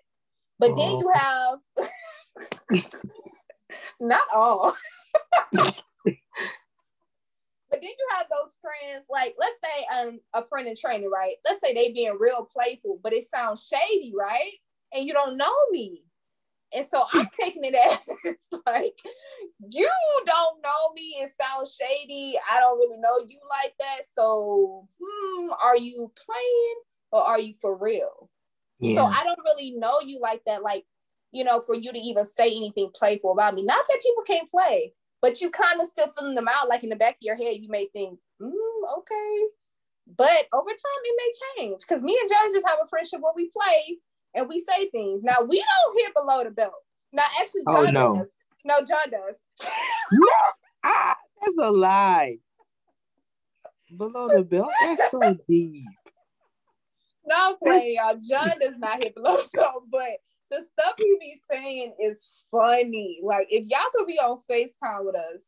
[0.58, 0.76] But oh.
[0.76, 2.84] then you have
[4.00, 4.76] not all.
[7.70, 11.36] But then you have those friends, like let's say um a friend in training, right?
[11.46, 14.54] Let's say they being real playful, but it sounds shady, right?
[14.94, 16.04] and you don't know me.
[16.74, 18.36] And so I'm taking it as
[18.68, 18.94] like,
[19.70, 19.90] you
[20.26, 22.38] don't know me and sound shady.
[22.52, 24.02] I don't really know you like that.
[24.14, 26.76] So, hmm, are you playing
[27.12, 28.30] or are you for real?
[28.80, 28.98] Yeah.
[28.98, 30.62] So I don't really know you like that.
[30.62, 30.86] Like,
[31.32, 33.64] you know, for you to even say anything playful about me.
[33.64, 36.70] Not that people can't play, but you kind of still feeling them out.
[36.70, 39.44] Like in the back of your head, you may think, mm, okay.
[40.18, 43.34] But over time, it may change because me and John just have a friendship where
[43.36, 44.00] we play
[44.34, 45.24] and we say things.
[45.24, 46.74] Now we don't hit below the belt.
[47.14, 48.18] Now actually, oh, John oh, no.
[48.20, 48.32] does.
[48.66, 49.36] No, John does.
[50.84, 52.38] ah, that's a lie.
[53.96, 55.86] Below the belt, that's so deep.
[57.26, 58.18] No, I'm playing, y'all.
[58.18, 60.18] John does not hit below the belt, but
[60.50, 63.20] the stuff he be saying is funny.
[63.24, 65.42] Like if y'all could be on FaceTime with us,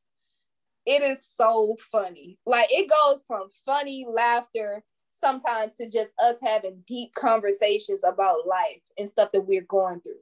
[0.86, 2.38] it is so funny.
[2.46, 4.84] Like it goes from funny laughter
[5.24, 10.14] sometimes to just us having deep conversations about life and stuff that we're going through.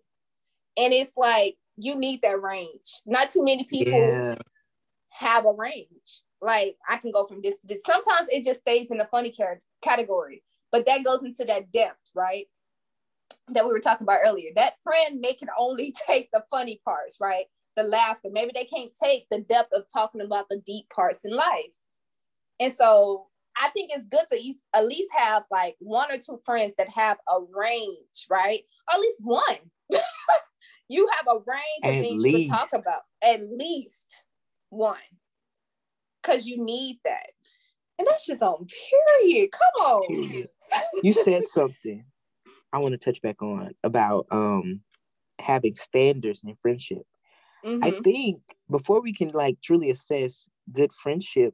[0.77, 3.01] And it's like you need that range.
[3.05, 4.35] Not too many people yeah.
[5.09, 6.21] have a range.
[6.41, 7.81] Like I can go from this to this.
[7.85, 9.33] Sometimes it just stays in the funny
[9.81, 12.47] category, but that goes into that depth, right?
[13.49, 14.49] That we were talking about earlier.
[14.55, 17.45] That friend may can only take the funny parts, right?
[17.75, 18.29] The laughter.
[18.31, 21.73] Maybe they can't take the depth of talking about the deep parts in life.
[22.59, 26.73] And so I think it's good to at least have like one or two friends
[26.77, 28.61] that have a range, right?
[28.87, 29.57] Or at least one.
[30.89, 32.37] you have a range of at things least.
[32.37, 33.01] you can talk about.
[33.23, 34.23] At least
[34.69, 34.97] one.
[36.23, 37.31] Cause you need that.
[37.97, 39.51] And that's just on period.
[39.51, 40.47] Come on.
[41.03, 42.05] You said something
[42.71, 44.81] I want to touch back on about um
[45.39, 47.03] having standards in friendship.
[47.65, 47.83] Mm-hmm.
[47.83, 51.53] I think before we can like truly assess good friendship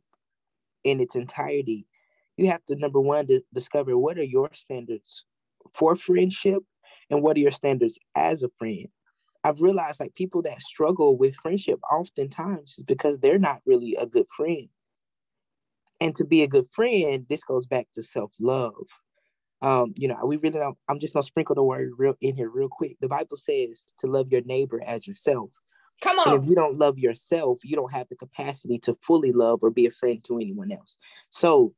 [0.84, 1.88] in its entirety,
[2.38, 5.26] you have to number one to discover what are your standards
[5.74, 6.64] for friendship
[7.10, 8.88] and what are your standards as a friend
[9.44, 14.06] i've realized like people that struggle with friendship oftentimes is because they're not really a
[14.06, 14.68] good friend
[16.02, 18.88] and to be a good friend this goes back to self-love
[19.66, 22.50] um, you know, we really don't, I'm just gonna sprinkle the word real in here
[22.50, 22.98] real quick.
[23.02, 25.50] The Bible says to love your neighbor as yourself.
[26.02, 26.34] Come on.
[26.36, 29.72] And if you don't love yourself, you don't have the capacity to fully love or
[29.72, 30.98] be a friend to anyone else.
[31.32, 31.74] So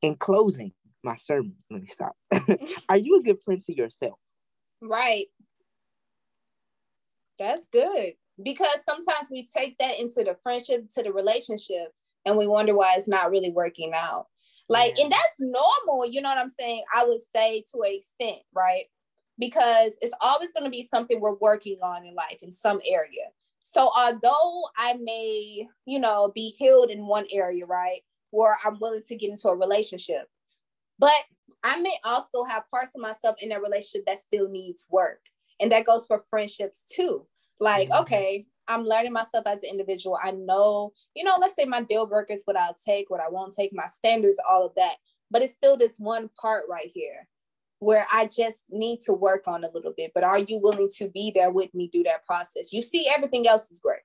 [0.00, 2.14] in closing my sermon, let me stop.
[2.88, 4.18] Are you a good friend to yourself?
[4.80, 5.26] Right.
[7.36, 11.88] That's good because sometimes we take that into the friendship, to the relationship,
[12.24, 14.26] and we wonder why it's not really working out.
[14.68, 15.04] Like, yeah.
[15.04, 16.82] and that's normal, you know what I'm saying?
[16.94, 18.84] I would say to an extent, right?
[19.38, 23.28] Because it's always going to be something we're working on in life in some area.
[23.62, 28.00] So, although I may, you know, be healed in one area, right?
[28.30, 30.28] where I'm willing to get into a relationship.
[30.98, 31.12] But
[31.62, 35.20] I may also have parts of myself in a relationship that still needs work.
[35.60, 37.26] And that goes for friendships too.
[37.58, 38.02] Like, mm-hmm.
[38.02, 40.18] okay, I'm learning myself as an individual.
[40.22, 43.54] I know, you know, let's say my deal breakers, what I'll take, what I won't
[43.54, 44.96] take, my standards, all of that.
[45.30, 47.26] But it's still this one part right here
[47.80, 50.12] where I just need to work on a little bit.
[50.14, 52.72] But are you willing to be there with me through that process?
[52.72, 54.00] You see, everything else is great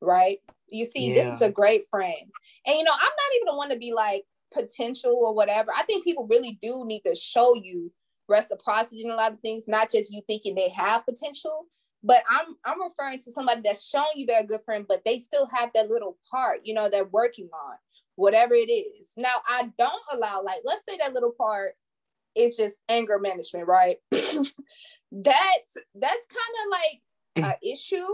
[0.00, 0.38] right?
[0.68, 1.14] You see, yeah.
[1.14, 2.30] this is a great friend.
[2.66, 5.72] And you know, I'm not even the one to be like potential or whatever.
[5.76, 7.92] I think people really do need to show you
[8.28, 11.66] reciprocity in a lot of things, not just you thinking they have potential.
[12.02, 15.18] But I'm I'm referring to somebody that's showing you they're a good friend, but they
[15.18, 17.76] still have that little part, you know, they're working on
[18.16, 19.08] whatever it is.
[19.16, 21.74] Now I don't allow, like, let's say that little part
[22.34, 23.96] is just anger management, right?
[24.10, 24.52] that's
[25.94, 27.00] that's kind of like
[27.44, 28.06] uh, issue.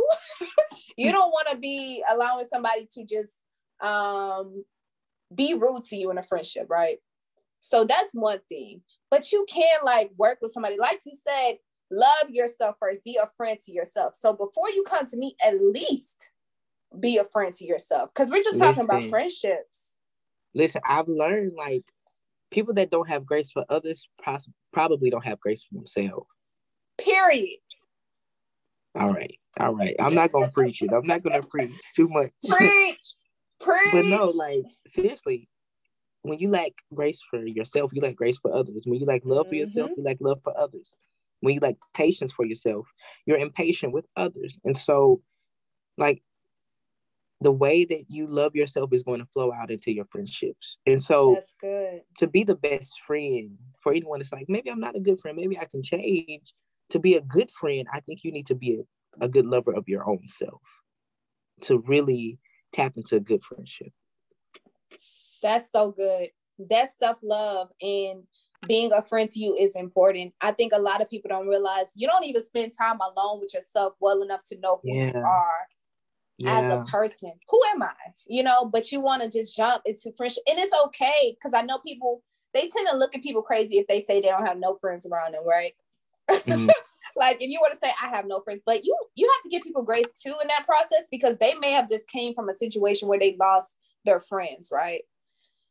[0.96, 3.42] you don't want to be allowing somebody to just
[3.80, 4.64] um,
[5.34, 6.98] be rude to you in a friendship, right?
[7.60, 8.82] So that's one thing.
[9.10, 11.54] But you can like work with somebody, like you said,
[11.90, 14.14] love yourself first, be a friend to yourself.
[14.16, 16.30] So before you come to me, at least
[16.98, 18.10] be a friend to yourself.
[18.14, 19.96] Because we're just talking listen, about friendships.
[20.54, 21.84] Listen, I've learned like
[22.50, 24.08] people that don't have grace for others
[24.72, 26.26] probably don't have grace for themselves.
[26.98, 27.58] Period.
[28.94, 29.36] All right.
[29.60, 29.94] All right.
[29.98, 30.92] I'm not gonna preach it.
[30.92, 32.30] I'm not gonna preach too much.
[32.48, 32.98] Preach.
[33.58, 33.88] Preach.
[33.90, 35.48] but no, like seriously,
[36.20, 38.84] when you lack grace for yourself, you lack grace for others.
[38.86, 39.50] When you lack love mm-hmm.
[39.50, 40.94] for yourself, you lack love for others.
[41.40, 42.86] When you lack patience for yourself,
[43.26, 44.58] you're impatient with others.
[44.64, 45.20] And so,
[45.98, 46.22] like,
[47.42, 50.78] the way that you love yourself is going to flow out into your friendships.
[50.86, 52.02] And so, that's good.
[52.18, 55.36] To be the best friend for anyone, it's like maybe I'm not a good friend.
[55.36, 56.54] Maybe I can change
[56.90, 59.72] to be a good friend, I think you need to be a, a good lover
[59.72, 60.62] of your own self
[61.62, 62.38] to really
[62.72, 63.92] tap into a good friendship.
[65.42, 66.28] That's so good.
[66.58, 67.70] That's self love.
[67.80, 68.22] And
[68.66, 70.34] being a friend to you is important.
[70.40, 73.54] I think a lot of people don't realize you don't even spend time alone with
[73.54, 75.12] yourself well enough to know who yeah.
[75.12, 75.66] you are
[76.38, 76.58] yeah.
[76.58, 77.32] as a person.
[77.48, 77.92] Who am I?
[78.28, 80.42] You know, but you want to just jump into friendship.
[80.48, 82.22] And it's okay because I know people,
[82.54, 85.06] they tend to look at people crazy if they say they don't have no friends
[85.06, 85.72] around them, right?
[86.30, 86.68] Mm.
[87.16, 89.48] like if you were to say I have no friends, but you you have to
[89.50, 92.54] give people grace too in that process because they may have just came from a
[92.54, 95.02] situation where they lost their friends, right?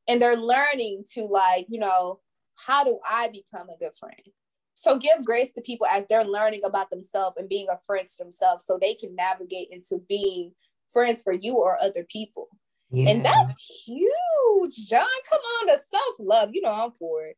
[0.08, 2.20] And they're learning to like, you know,
[2.56, 4.20] how do I become a good friend?
[4.76, 8.24] So give grace to people as they're learning about themselves and being a friend to
[8.24, 10.52] themselves so they can navigate into being
[10.92, 12.50] friends for you or other people.
[12.92, 13.10] Yeah.
[13.10, 15.08] And that's huge, John.
[15.30, 16.50] Come on, to self-love.
[16.54, 17.38] You know I'm for it.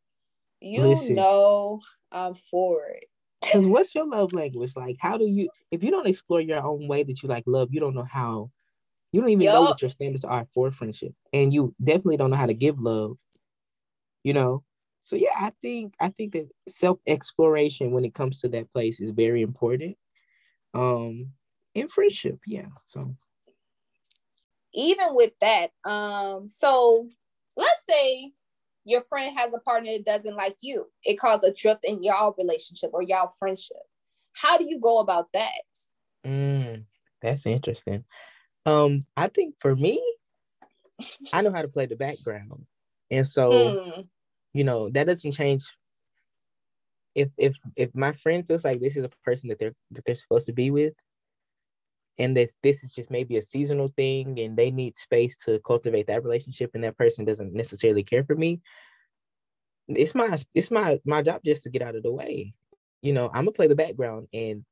[0.60, 1.16] You Listen.
[1.16, 1.80] know
[2.12, 3.06] I'm for it.
[3.42, 4.74] Because what's your love language?
[4.76, 7.70] Like, how do you if you don't explore your own way that you like love,
[7.72, 8.50] you don't know how
[9.12, 9.54] you don't even yep.
[9.54, 11.14] know what your standards are for friendship.
[11.32, 13.18] And you definitely don't know how to give love.
[14.24, 14.64] You know?
[15.08, 19.00] So yeah i think i think that self exploration when it comes to that place
[19.00, 19.96] is very important.
[20.74, 21.30] Um
[21.74, 23.16] in friendship yeah so.
[24.74, 27.08] Even with that um so
[27.56, 28.34] let's say
[28.84, 30.88] your friend has a partner that doesn't like you.
[31.06, 33.78] It caused a drift in y'all relationship or y'all friendship.
[34.34, 35.64] How do you go about that?
[36.26, 36.84] Mm,
[37.22, 38.04] that's interesting.
[38.66, 40.04] Um i think for me
[41.32, 42.66] i know how to play the background.
[43.10, 44.08] And so mm
[44.58, 45.66] you know that doesn't change
[47.14, 50.16] if if if my friend feels like this is a person that they're that they're
[50.16, 50.94] supposed to be with
[52.18, 56.08] and this this is just maybe a seasonal thing and they need space to cultivate
[56.08, 58.60] that relationship and that person doesn't necessarily care for me
[59.90, 62.54] it's my it's my my job just to get out of the way.
[63.02, 64.66] You know i'm gonna play the background and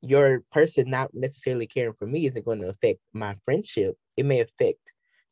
[0.00, 3.96] your person not necessarily caring for me isn't going to affect my friendship.
[4.16, 4.80] It may affect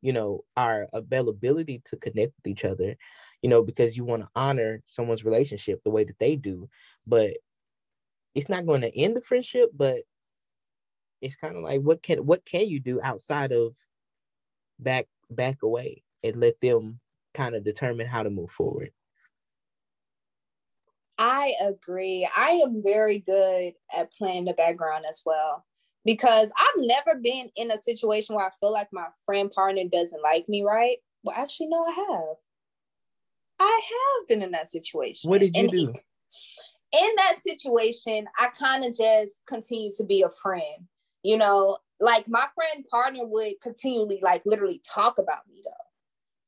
[0.02, 2.96] you know our availability to connect with each other
[3.42, 6.68] you know, because you want to honor someone's relationship the way that they do.
[7.06, 7.34] But
[8.34, 10.02] it's not going to end the friendship, but
[11.20, 13.74] it's kind of like what can what can you do outside of
[14.78, 17.00] back back away and let them
[17.34, 18.90] kind of determine how to move forward.
[21.18, 22.28] I agree.
[22.34, 25.66] I am very good at playing the background as well
[26.04, 30.22] because I've never been in a situation where I feel like my friend partner doesn't
[30.22, 30.96] like me, right?
[31.22, 32.36] Well, actually, no, I have.
[33.60, 35.30] I have been in that situation.
[35.30, 35.94] What did you and do?
[36.92, 40.88] In that situation, I kind of just continue to be a friend.
[41.22, 45.70] You know, like my friend partner would continually, like, literally talk about me though.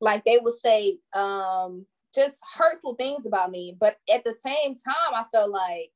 [0.01, 3.77] Like they would say, um, just hurtful things about me.
[3.79, 5.91] But at the same time, I felt like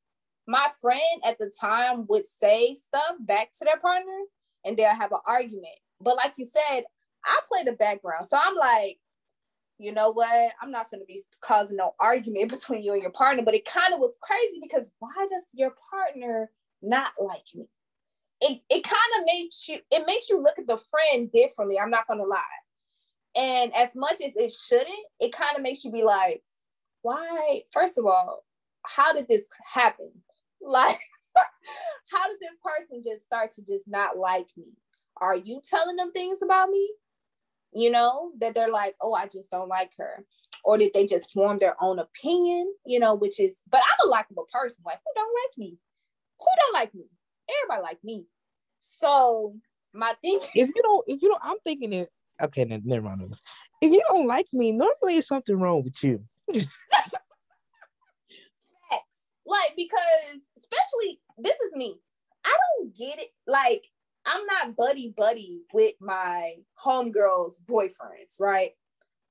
[0.47, 4.19] my friend at the time would say stuff back to their partner
[4.65, 5.67] and they'll have an argument.
[6.01, 6.85] But like you said,
[7.25, 8.29] I play the background.
[8.29, 8.99] So I'm like,
[9.79, 10.53] you know what?
[10.61, 13.43] I'm not going to be causing no argument between you and your partner.
[13.43, 16.51] But it kind of was crazy because why does your partner
[16.83, 17.69] not like me?
[18.41, 21.79] It, it kind of makes you it makes you look at the friend differently.
[21.79, 22.43] I'm not gonna lie.
[23.35, 24.89] And as much as it shouldn't,
[25.21, 26.43] it kind of makes you be like,
[27.03, 27.63] why?
[27.71, 28.45] First of all,
[28.83, 30.11] how did this happen?
[30.69, 30.99] Like,
[32.11, 34.65] how did this person just start to just not like me?
[35.21, 36.91] Are you telling them things about me?
[37.73, 40.25] You know, that they're like, oh, I just don't like her.
[40.65, 44.11] Or did they just form their own opinion, you know, which is, but I'm a
[44.11, 44.83] likable person.
[44.85, 45.79] Like, who don't like me?
[46.41, 47.05] Who don't like me?
[47.49, 48.27] Everybody like me.
[48.81, 49.55] So
[49.93, 52.11] my thing If you don't, if you don't, I'm thinking it,
[52.41, 53.35] okay, then never mind.
[53.81, 56.23] If you don't like me, normally it's something wrong with you.
[56.53, 56.69] Facts.
[59.45, 62.01] Like, because especially this is me.
[62.45, 63.29] I don't get it.
[63.47, 63.85] Like,
[64.27, 66.55] I'm not buddy buddy with my
[66.85, 68.73] homegirls' boyfriends, right?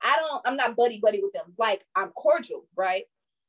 [0.01, 1.53] I don't, I'm not buddy buddy with them.
[1.57, 3.03] Like I'm cordial, right?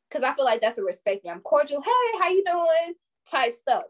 [0.09, 1.33] Because I feel like that's a respect thing.
[1.33, 1.83] I'm cordial.
[1.83, 2.95] Hey, how you doing?
[3.31, 3.85] Type stuff.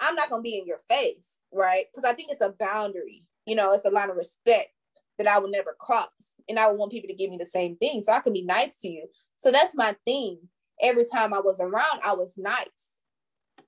[0.00, 1.86] I'm not gonna be in your face, right?
[1.90, 3.24] Because I think it's a boundary.
[3.46, 4.70] You know, it's a line of respect
[5.18, 6.08] that I will never cross,
[6.48, 8.42] and I would want people to give me the same thing, so I can be
[8.42, 9.06] nice to you.
[9.38, 10.38] So that's my thing.
[10.80, 12.66] Every time I was around, I was nice.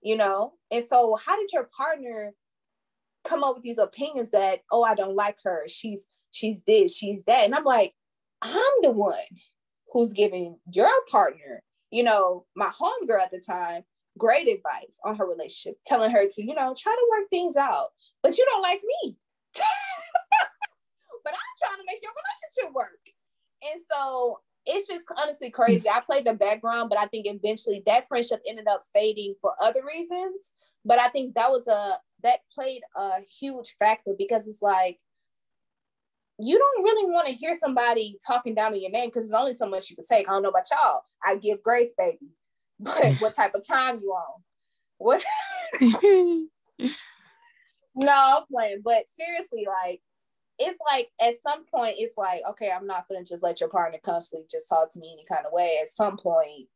[0.03, 2.33] You know, and so how did your partner
[3.25, 5.65] come up with these opinions that, oh, I don't like her.
[5.69, 7.45] She's she's this, she's that.
[7.45, 7.95] And I'm like,
[8.43, 9.19] I'm the one
[9.93, 13.83] who's giving your partner, you know, my homegirl at the time,
[14.19, 17.91] great advice on her relationship, telling her to, you know, try to work things out.
[18.23, 19.17] But you don't like me.
[21.25, 22.99] but I'm trying to make your relationship work.
[23.73, 25.89] And so it's just honestly crazy.
[25.89, 29.83] I played the background, but I think eventually that friendship ended up fading for other
[29.87, 30.53] reasons.
[30.85, 34.99] But I think that was a that played a huge factor because it's like
[36.39, 39.55] you don't really want to hear somebody talking down on your name because there's only
[39.55, 40.29] so much you can take.
[40.29, 41.03] I don't know about y'all.
[41.23, 42.19] I give grace, baby.
[42.81, 44.43] But what type of time you on?
[44.99, 45.23] What?
[45.81, 46.49] no,
[47.97, 48.83] I'm playing.
[48.85, 50.01] But seriously, like,
[50.59, 53.99] it's like at some point, it's like, okay, I'm not gonna just let your partner
[54.03, 55.79] constantly just talk to me any kind of way.
[55.81, 56.69] At some point,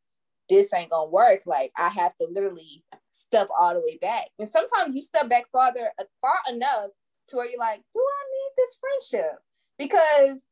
[0.48, 1.40] this ain't gonna work.
[1.46, 4.26] Like, I have to literally step all the way back.
[4.38, 6.90] And sometimes you step back farther, uh, far enough
[7.28, 9.38] to where you're like, do I need this friendship?
[9.78, 10.44] Because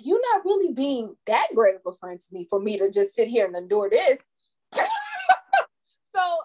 [0.00, 3.14] you're not really being that great of a friend to me for me to just
[3.14, 4.18] sit here and endure this.
[4.74, 4.82] so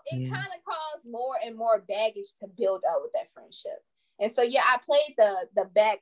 [0.06, 0.30] it yeah.
[0.30, 3.84] kind of caused more and more baggage to build up with that friendship.
[4.20, 5.99] And so yeah, I played the the back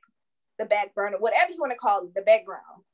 [0.58, 2.84] the back burner, whatever you want to call it, the background.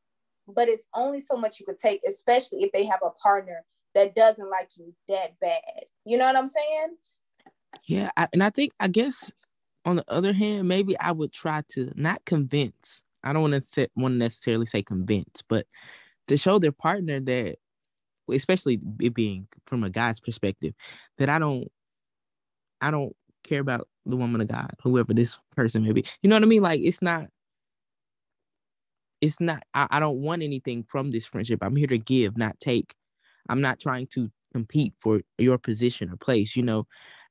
[0.48, 4.14] But it's only so much you could take, especially if they have a partner that
[4.14, 5.84] doesn't like you that bad.
[6.04, 6.96] You know what I'm saying?
[7.86, 9.30] Yeah, I, and I think I guess
[9.84, 13.02] on the other hand, maybe I would try to not convince.
[13.24, 15.66] I don't want to want to necessarily say convince, but
[16.28, 17.56] to show their partner that,
[18.30, 20.74] especially it being from a guy's perspective,
[21.18, 21.70] that I don't,
[22.80, 26.04] I don't care about the woman of God, whoever this person may be.
[26.22, 26.62] You know what I mean?
[26.62, 27.26] Like it's not.
[29.26, 29.64] It's not.
[29.74, 31.58] I, I don't want anything from this friendship.
[31.60, 32.94] I'm here to give, not take.
[33.48, 36.54] I'm not trying to compete for your position or place.
[36.54, 36.86] You know,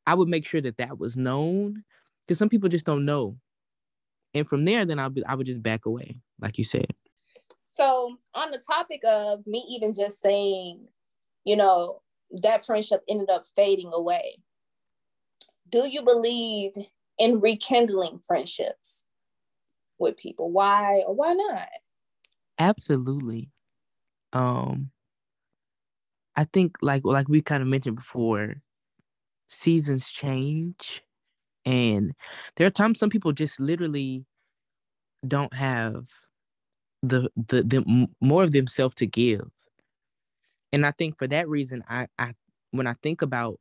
[0.05, 1.85] I would make sure that that was known
[2.27, 3.37] because some people just don't know.
[4.33, 6.87] And from there, then I'll be I would just back away, like you said.
[7.67, 10.85] So on the topic of me even just saying,
[11.45, 12.01] you know,
[12.41, 14.39] that friendship ended up fading away.
[15.69, 16.71] Do you believe
[17.17, 19.05] in rekindling friendships
[19.97, 20.51] with people?
[20.51, 21.69] Why or why not?
[22.59, 23.49] Absolutely.
[24.33, 24.91] Um
[26.35, 28.55] I think like like we kind of mentioned before,
[29.49, 31.03] seasons change
[31.65, 32.13] and
[32.57, 34.25] there are times some people just literally
[35.27, 36.05] don't have
[37.03, 39.49] the the, the more of themselves to give
[40.73, 42.33] and i think for that reason i i
[42.71, 43.59] when i think about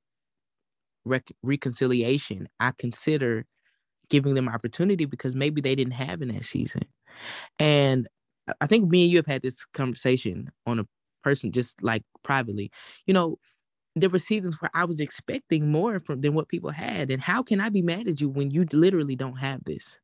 [1.05, 3.45] rec- reconciliation i consider
[4.11, 6.83] giving them opportunity because maybe they didn't have in that season
[7.59, 8.09] and
[8.61, 10.87] i think me and you have had this conversation on a
[11.23, 12.71] person just like privately
[13.07, 13.39] you know
[13.97, 17.11] there were seasons where I was expecting more from than what people had.
[17.11, 19.99] And how can I be mad at you when you literally don't have this?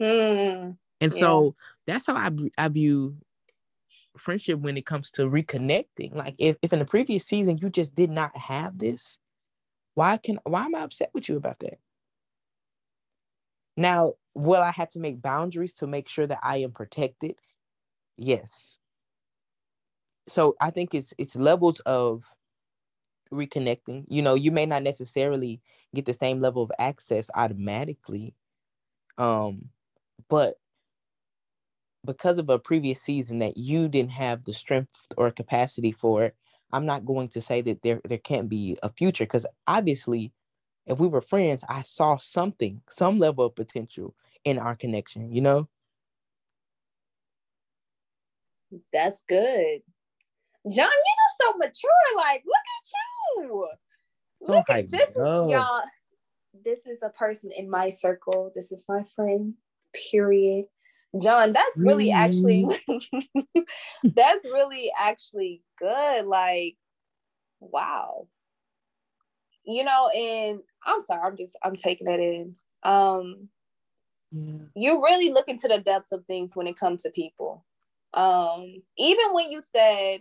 [0.00, 1.18] Mm, and yeah.
[1.18, 3.16] so that's how I I view
[4.16, 6.14] friendship when it comes to reconnecting.
[6.14, 9.18] Like if, if in the previous season you just did not have this,
[9.94, 11.78] why can why am I upset with you about that?
[13.76, 17.36] Now, will I have to make boundaries to make sure that I am protected?
[18.22, 18.78] Yes.
[20.28, 22.24] So I think it's it's levels of
[23.32, 24.04] reconnecting.
[24.08, 25.60] You know, you may not necessarily
[25.94, 28.34] get the same level of access automatically.
[29.18, 29.70] Um,
[30.28, 30.56] but
[32.04, 36.36] because of a previous season that you didn't have the strength or capacity for, it,
[36.72, 40.32] I'm not going to say that there there can't be a future because obviously
[40.86, 44.14] if we were friends, I saw something, some level of potential
[44.44, 45.68] in our connection, you know?
[48.92, 49.80] That's good.
[50.64, 52.16] John, You're just so mature.
[52.16, 53.68] Like, look at you.
[54.42, 55.82] Look oh at this, y'all.
[56.64, 58.52] This is a person in my circle.
[58.54, 59.54] This is my friend.
[60.10, 60.66] Period.
[61.20, 62.14] John, that's really mm.
[62.14, 62.66] actually
[64.02, 66.26] that's really actually good.
[66.26, 66.76] Like,
[67.60, 68.28] wow.
[69.64, 72.54] You know, and I'm sorry, I'm just I'm taking it in.
[72.82, 73.48] Um
[74.32, 74.64] yeah.
[74.74, 77.64] you really look into the depths of things when it comes to people.
[78.14, 80.20] Um, even when you said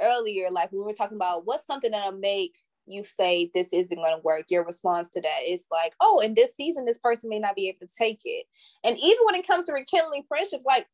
[0.00, 2.56] earlier, like we were talking about what's something that'll make
[2.90, 6.34] you say this isn't going to work your response to that is like oh in
[6.34, 8.46] this season this person may not be able to take it.
[8.84, 10.86] And even when it comes to rekindling friendships like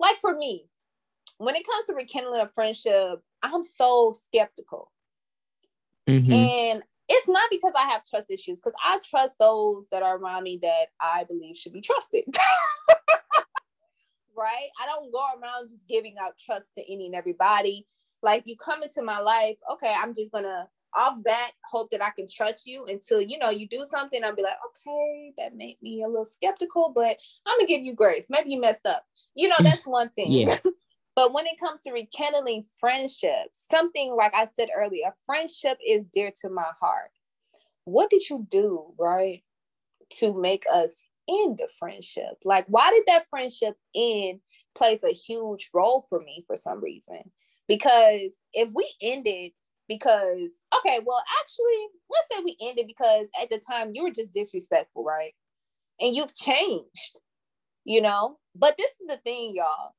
[0.00, 0.64] like for me
[1.38, 4.90] when it comes to rekindling a friendship i'm so skeptical.
[6.08, 6.32] Mm-hmm.
[6.32, 10.44] and it's not because i have trust issues because i trust those that are around
[10.44, 12.24] me that i believe should be trusted
[14.36, 17.86] right i don't go around just giving out trust to any and everybody
[18.22, 22.10] like you come into my life, okay, I'm just gonna off bat hope that I
[22.10, 24.22] can trust you until you know you do something.
[24.22, 27.16] I'll be like, okay, that made me a little skeptical, but
[27.46, 28.26] I'm gonna give you grace.
[28.28, 29.04] Maybe you messed up.
[29.34, 29.64] You know, mm.
[29.64, 30.32] that's one thing.
[30.32, 30.58] Yeah.
[31.16, 36.32] but when it comes to rekindling friendship, something like I said earlier, friendship is dear
[36.40, 37.10] to my heart.
[37.84, 39.44] What did you do, right,
[40.18, 42.38] to make us end the friendship?
[42.44, 44.40] Like, why did that friendship end
[44.76, 47.30] plays a huge role for me for some reason?
[47.68, 49.52] Because if we ended
[49.88, 54.32] because, okay, well, actually, let's say we ended because at the time you were just
[54.32, 55.32] disrespectful, right?
[56.00, 57.18] And you've changed.
[57.84, 58.38] you know?
[58.54, 59.94] But this is the thing, y'all.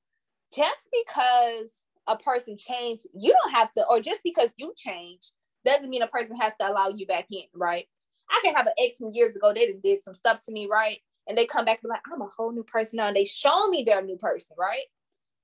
[0.55, 5.31] Just because a person changed, you don't have to, or just because you change
[5.65, 7.85] doesn't mean a person has to allow you back in, right?
[8.29, 10.99] I can have an ex from years ago, they did some stuff to me, right?
[11.27, 13.07] And they come back and be like, I'm a whole new person now.
[13.07, 14.85] And they show me they're a new person, right?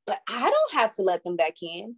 [0.06, 1.96] But I don't have to let them back in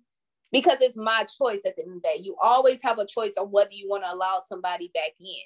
[0.52, 2.20] because it's my choice at the end of the day.
[2.22, 5.44] You always have a choice on whether you want to allow somebody back in.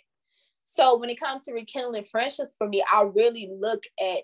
[0.65, 4.23] So when it comes to rekindling friendships for me, I really look at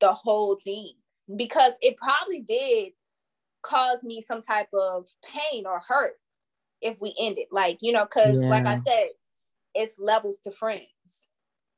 [0.00, 0.92] the whole thing
[1.34, 2.92] because it probably did
[3.62, 6.14] cause me some type of pain or hurt
[6.82, 7.48] if we end it.
[7.50, 8.48] Like, you know, because yeah.
[8.48, 9.08] like I said,
[9.74, 11.25] it's levels to friends.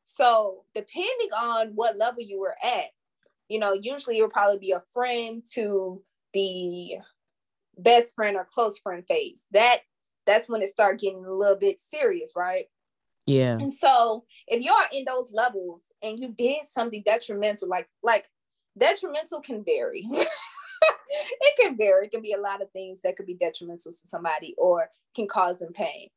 [0.09, 2.87] So depending on what level you were at,
[3.49, 6.03] you know, usually it would probably be a friend to
[6.33, 6.93] the
[7.77, 9.45] best friend or close friend phase.
[9.53, 9.81] That
[10.27, 12.65] that's when it start getting a little bit serious, right?
[13.27, 13.59] Yeah.
[13.61, 18.31] And so if you're in those levels and you did something detrimental, like like
[18.79, 20.07] detrimental can vary.
[20.11, 22.07] it can vary.
[22.07, 25.29] It can be a lot of things that could be detrimental to somebody or can
[25.29, 26.09] cause them pain.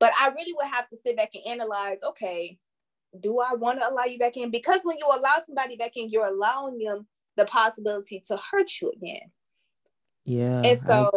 [0.00, 2.58] But I really would have to sit back and analyze, okay,
[3.20, 4.50] do I want to allow you back in?
[4.50, 7.06] Because when you allow somebody back in, you're allowing them
[7.36, 9.30] the possibility to hurt you again.
[10.24, 10.62] Yeah.
[10.64, 11.10] And so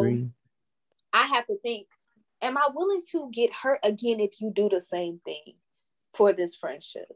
[1.14, 1.88] I, I have to think,
[2.42, 5.54] am I willing to get hurt again if you do the same thing
[6.14, 7.12] for this friendship?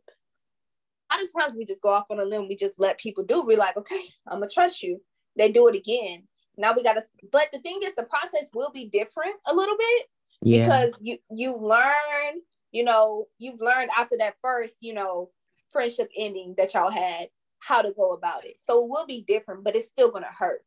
[1.12, 3.24] A lot of times we just go off on a limb, we just let people
[3.24, 3.42] do.
[3.42, 5.02] We're like, okay, I'm gonna trust you.
[5.36, 6.24] They do it again.
[6.58, 7.02] Now we gotta
[7.32, 10.08] but the thing is the process will be different a little bit
[10.42, 10.64] yeah.
[10.64, 12.42] because you you learn,
[12.72, 15.30] you know, you've learned after that first, you know,
[15.72, 18.56] friendship ending that y'all had how to go about it.
[18.64, 20.64] So it will be different, but it's still gonna hurt.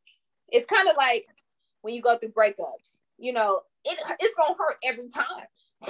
[0.48, 1.26] It's kind of like
[1.82, 5.46] when you go through breakups, you know, it, it's gonna hurt every time.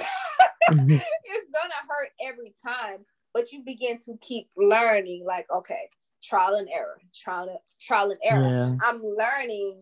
[0.69, 0.91] mm-hmm.
[0.91, 5.89] It's gonna hurt every time, but you begin to keep learning, like, okay,
[6.23, 8.49] trial and error, trial and trial and error.
[8.49, 8.87] Yeah.
[8.87, 9.81] I'm learning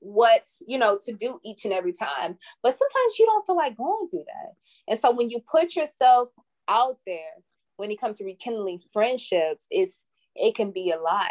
[0.00, 3.76] what you know to do each and every time but sometimes you don't feel like
[3.76, 4.54] going through that
[4.88, 6.30] and so when you put yourself
[6.68, 7.36] out there
[7.76, 11.26] when it comes to rekindling friendships it's it can be a lot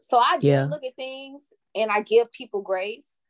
[0.00, 0.64] so i do yeah.
[0.64, 3.20] look at things and I give people grace.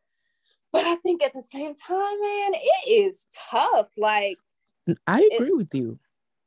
[0.72, 3.88] But I think at the same time, man, it is tough.
[3.96, 4.38] Like
[5.06, 5.98] I agree it, with you.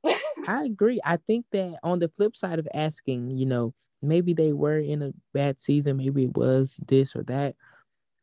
[0.47, 0.99] I agree.
[1.03, 5.01] I think that on the flip side of asking, you know, maybe they were in
[5.01, 7.55] a bad season, maybe it was this or that.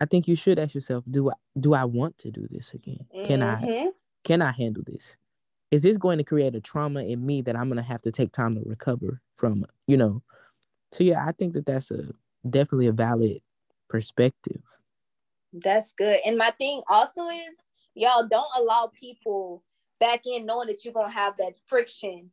[0.01, 3.05] I think you should ask yourself, do I do I want to do this again?
[3.25, 3.89] Can mm-hmm.
[3.89, 3.91] I
[4.25, 5.17] can I handle this?
[5.71, 8.11] Is this going to create a trauma in me that I'm going to have to
[8.11, 10.23] take time to recover from, you know?
[10.93, 12.09] So yeah, I think that that's a
[12.49, 13.43] definitely a valid
[13.89, 14.63] perspective.
[15.53, 16.21] That's good.
[16.25, 19.63] And my thing also is, y'all don't allow people
[20.01, 22.31] back in knowing that you're gonna have that friction,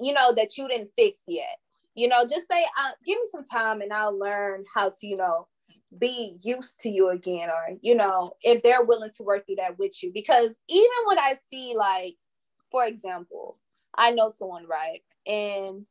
[0.00, 1.58] you know, that you didn't fix yet.
[1.94, 5.16] You know, just say, uh, give me some time and I'll learn how to, you
[5.16, 5.48] know,
[5.96, 9.78] be used to you again, or you know, if they're willing to work through that
[9.78, 10.12] with you.
[10.12, 12.16] Because even when I see, like,
[12.70, 13.58] for example,
[13.94, 15.00] I know someone, right?
[15.26, 15.86] And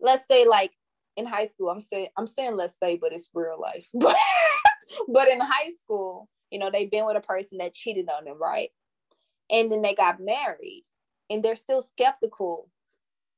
[0.00, 0.72] let's say like
[1.16, 3.88] in high school, I'm saying I'm saying let's say, but it's real life.
[3.98, 4.16] But
[5.08, 8.40] but in high school, you know, they've been with a person that cheated on them,
[8.40, 8.70] right?
[9.50, 10.82] And then they got married
[11.28, 12.68] and they're still skeptical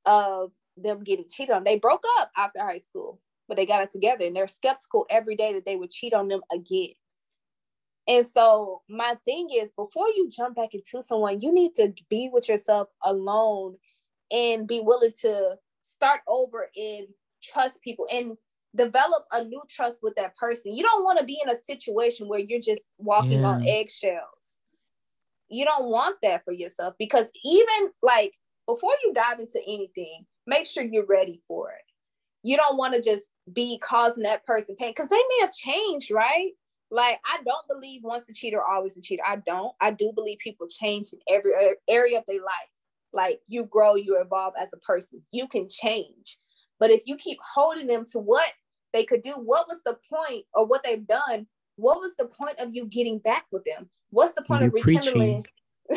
[0.06, 1.64] of them getting cheated on.
[1.64, 3.20] They broke up after high school,
[3.52, 6.26] but they got it together and they're skeptical every day that they would cheat on
[6.26, 6.94] them again.
[8.08, 12.30] And so my thing is before you jump back into someone, you need to be
[12.32, 13.76] with yourself alone
[14.30, 17.08] and be willing to start over and
[17.42, 18.06] trust people.
[18.10, 18.38] And
[18.74, 20.74] develop a new trust with that person.
[20.74, 23.48] You don't want to be in a situation where you're just walking yeah.
[23.48, 24.60] on eggshells.
[25.50, 28.32] You don't want that for yourself because even like
[28.66, 31.91] before you dive into anything, make sure you're ready for it.
[32.42, 36.10] You don't want to just be causing that person pain because they may have changed,
[36.10, 36.50] right?
[36.90, 39.22] Like, I don't believe once a cheater, always a cheater.
[39.26, 39.72] I don't.
[39.80, 42.70] I do believe people change in every uh, area of their life.
[43.14, 45.22] Like, you grow, you evolve as a person.
[45.32, 46.38] You can change.
[46.78, 48.52] But if you keep holding them to what
[48.92, 51.46] they could do, what was the point or what they've done?
[51.76, 53.88] What was the point of you getting back with them?
[54.10, 55.46] What's the point You're of rekindling?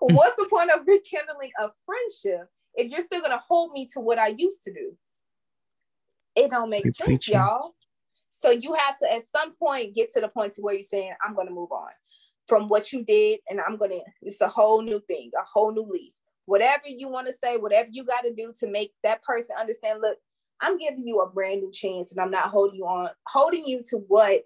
[0.00, 4.18] What's the point of rekindling a friendship if you're still gonna hold me to what
[4.18, 4.96] I used to do?
[6.36, 7.34] It don't make sense, preaching.
[7.34, 7.74] y'all.
[8.30, 11.12] So you have to at some point get to the point to where you're saying,
[11.26, 11.90] I'm gonna move on
[12.46, 15.86] from what you did, and I'm gonna, it's a whole new thing, a whole new
[15.88, 16.12] leaf.
[16.46, 20.02] Whatever you want to say, whatever you got to do to make that person understand,
[20.02, 20.18] look,
[20.60, 23.82] I'm giving you a brand new chance and I'm not holding you on, holding you
[23.90, 24.42] to what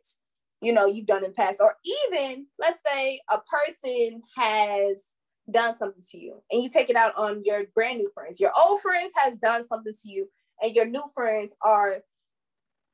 [0.61, 1.61] you know you've done in the past.
[1.61, 5.13] Or even let's say a person has
[5.51, 8.41] done something to you and you take it out on your brand new friends.
[8.41, 10.29] Your old friends has done something to you,
[10.63, 11.99] and your new friends are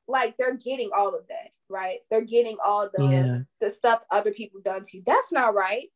[0.07, 1.99] like they're getting all of that, right?
[2.09, 3.39] They're getting all the Yeah.
[3.61, 5.03] the stuff other people done to you.
[5.05, 5.89] That's not right.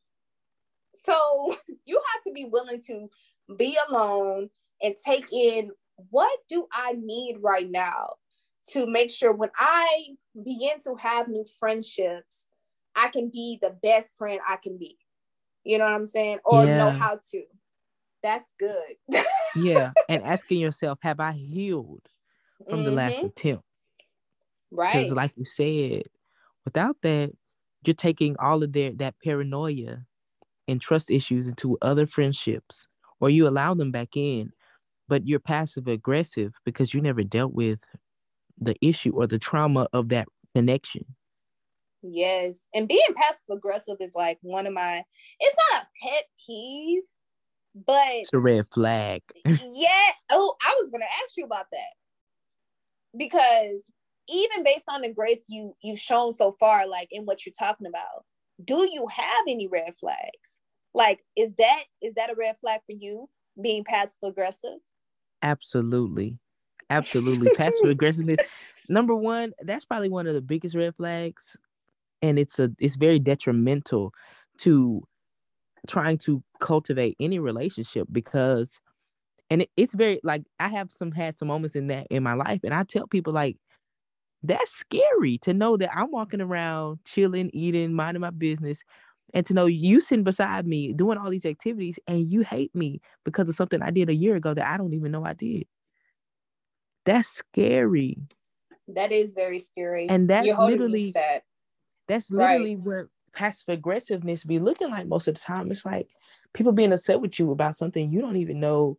[0.94, 3.08] So you have to be willing to
[3.56, 4.50] be alone
[4.82, 5.70] and take in
[6.10, 8.14] what do I need right now
[8.68, 12.46] to make sure when I begin to have new friendships,
[12.94, 14.98] I can be the best friend I can be.
[15.64, 16.38] You know what I'm saying?
[16.44, 17.42] Or know how to.
[18.22, 19.24] That's good.
[19.56, 19.92] Yeah.
[20.08, 22.02] and asking yourself, have I healed
[22.68, 23.24] from the last Mhm.
[23.26, 23.64] attempt?
[24.70, 24.92] Right.
[24.92, 26.04] Because, like you said,
[26.64, 27.32] without that,
[27.84, 30.04] you're taking all of their that paranoia
[30.68, 32.86] and trust issues into other friendships,
[33.18, 34.52] or you allow them back in,
[35.08, 37.80] but you're passive aggressive because you never dealt with
[38.60, 41.04] the issue or the trauma of that connection.
[42.02, 42.60] Yes.
[42.74, 45.04] And being passive aggressive is like one of my,
[45.38, 47.02] it's not a pet peeve,
[47.74, 49.22] but It's a red flag.
[49.44, 50.10] yeah.
[50.30, 51.92] Oh, I was gonna ask you about that.
[53.16, 53.84] Because
[54.28, 57.86] even based on the grace you you've shown so far, like in what you're talking
[57.86, 58.24] about,
[58.64, 60.58] do you have any red flags?
[60.94, 63.28] Like, is that is that a red flag for you
[63.60, 64.78] being passive aggressive?
[65.42, 66.38] Absolutely.
[66.90, 67.50] Absolutely.
[67.56, 68.44] Passive aggressiveness.
[68.88, 71.56] Number one, that's probably one of the biggest red flags.
[72.20, 74.12] And it's a it's very detrimental
[74.58, 75.06] to
[75.86, 78.78] trying to cultivate any relationship because
[79.48, 82.34] and it, it's very like I have some had some moments in that in my
[82.34, 83.56] life and I tell people like
[84.42, 88.82] that's scary to know that I'm walking around chilling, eating, minding my business,
[89.34, 93.00] and to know you sitting beside me doing all these activities and you hate me
[93.24, 95.66] because of something I did a year ago that I don't even know I did.
[97.04, 98.16] That's scary.
[98.88, 100.08] That is very scary.
[100.08, 101.42] And that's literally- that.
[102.08, 102.58] That's Right.
[102.60, 105.70] literally what passive aggressiveness be looking like most of the time.
[105.70, 106.10] It's like
[106.54, 108.98] people being upset with you about something you don't even know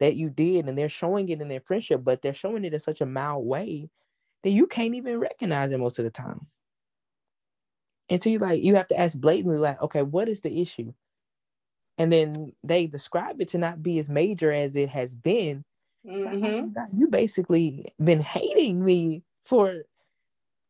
[0.00, 2.80] that you did, and they're showing it in their friendship, but they're showing it in
[2.80, 3.90] such a mild way
[4.44, 6.48] that you can't even recognize it most of the time.
[8.08, 10.92] And so you like you have to ask blatantly, like, okay, what is the issue?
[11.98, 15.64] And then they describe it to not be as major as it has been.
[16.24, 16.74] Like, oh Mhm.
[16.74, 19.84] God, you basically been hating me for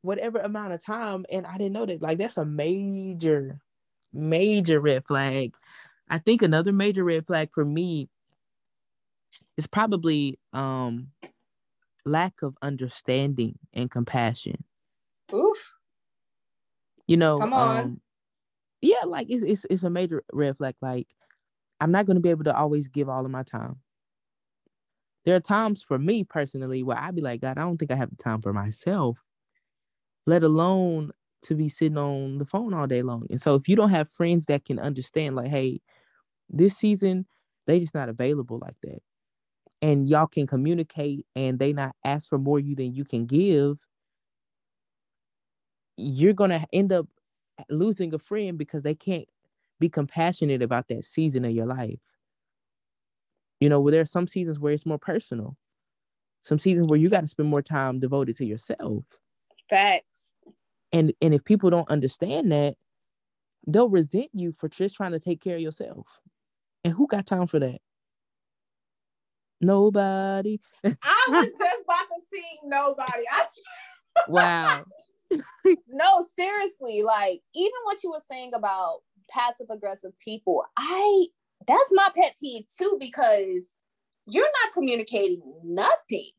[0.06, 2.00] whatever amount of time, and I didn't know that.
[2.00, 3.58] Like that's a major,
[4.12, 5.54] major red flag.
[6.08, 8.08] I think another major red flag for me
[9.56, 11.08] is probably um
[12.04, 14.62] lack of understanding and compassion.
[15.34, 15.72] Oof.
[17.08, 17.78] You know, Come on.
[17.78, 18.00] um,
[18.80, 20.76] yeah, like it's, it's it's a major red flag.
[20.80, 21.08] Like
[21.80, 23.76] I'm not going to be able to always give all of my time.
[25.24, 27.96] There are times for me personally where I'd be like, God, I don't think I
[27.96, 29.18] have the time for myself,
[30.26, 31.12] let alone
[31.42, 33.26] to be sitting on the phone all day long.
[33.30, 35.80] And so if you don't have friends that can understand, like, hey,
[36.50, 37.26] this season
[37.66, 39.00] they just not available like that,
[39.82, 43.78] and y'all can communicate and they not ask for more you than you can give,
[45.96, 47.06] you're gonna end up
[47.70, 49.28] losing a friend because they can't
[49.80, 51.98] be compassionate about that season of your life.
[53.60, 55.56] You know, where there are some seasons where it's more personal,
[56.42, 59.04] some seasons where you got to spend more time devoted to yourself.
[59.68, 60.32] Facts.
[60.92, 62.76] And and if people don't understand that,
[63.66, 66.06] they'll resent you for just trying to take care of yourself.
[66.84, 67.80] And who got time for that?
[69.60, 70.60] Nobody.
[70.84, 73.24] I was just about to sing nobody.
[73.30, 73.46] I
[74.28, 74.84] Wow.
[75.88, 81.26] no, seriously, like even what you were saying about passive aggressive people, I
[81.66, 83.62] that's my pet peeve too because
[84.26, 86.30] you're not communicating nothing.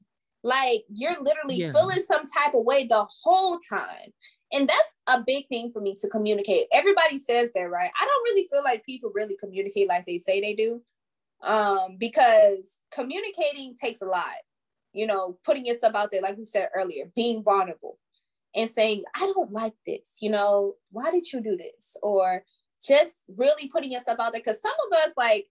[0.43, 1.71] Like you're literally Yeah.
[1.71, 4.13] feeling some type of way the whole time.
[4.53, 6.67] And that's a big thing for me to communicate.
[6.71, 7.91] Everybody says that, right?
[7.99, 10.81] I don't really feel like people really communicate like they say they do.
[11.41, 14.35] Um, because communicating takes a lot.
[14.93, 17.99] You know, putting yourself out there, like we said earlier, being vulnerable
[18.55, 21.97] and saying, I don't like this, you know, why did you do this?
[22.01, 22.43] Or
[22.81, 24.41] just really putting yourself out there.
[24.41, 25.47] Cause some of us like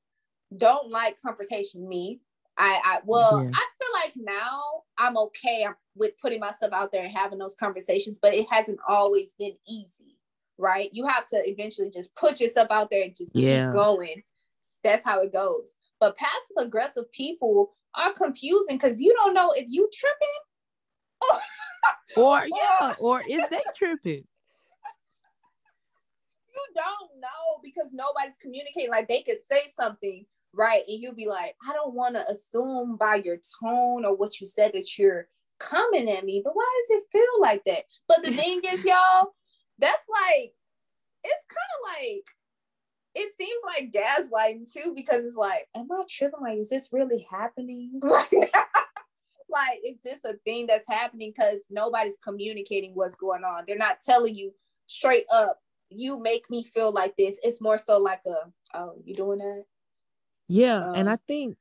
[0.57, 1.89] don't like confrontation.
[1.89, 2.21] Me,
[2.59, 3.51] I, I well, Yeah.
[3.55, 4.63] I feel like now
[4.99, 9.35] I'm okay with putting myself out there and having those conversations, but it hasn't always
[9.39, 10.19] been easy,
[10.59, 10.89] right?
[10.93, 13.67] You have to eventually just put yourself out there and just Yeah.
[13.67, 14.23] keep going.
[14.83, 15.73] That's how it goes.
[16.01, 21.43] But passive aggressive people are confusing because you don't know if you tripping
[22.17, 22.47] Or
[22.81, 24.25] yeah, or is they tripping?
[26.55, 28.91] you don't know because nobody's communicating.
[28.91, 30.25] Like they could say something,
[30.57, 30.83] right?
[30.89, 34.47] And you'll be like, I don't want to assume by your tone or what you
[34.47, 35.29] said that you're
[35.59, 37.85] coming at me, but why does it feel like that?
[38.09, 39.35] But the thing is, y'all,
[39.79, 40.53] that's like,
[41.25, 42.25] it's kind of like,
[43.15, 46.41] it seems like gaslighting too, because it's like, am I tripping?
[46.41, 48.65] Like, is this really happening right now?
[49.49, 51.33] like, is this a thing that's happening?
[51.35, 53.65] Because nobody's communicating what's going on.
[53.67, 54.53] They're not telling you
[54.87, 57.39] straight up, you make me feel like this.
[57.43, 59.65] It's more so like a, oh, you doing that?
[60.49, 60.89] Yeah.
[60.89, 61.57] Um, and I think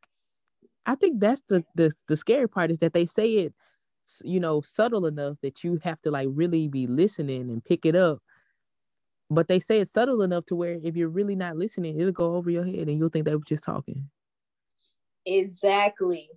[0.86, 3.54] I think that's the, the the scary part is that they say it,
[4.24, 7.96] you know, subtle enough that you have to like really be listening and pick it
[7.96, 8.20] up.
[9.30, 12.36] But they say it's subtle enough to where if you're really not listening, it'll go
[12.36, 14.10] over your head and you'll think they were just talking.
[15.26, 16.30] Exactly.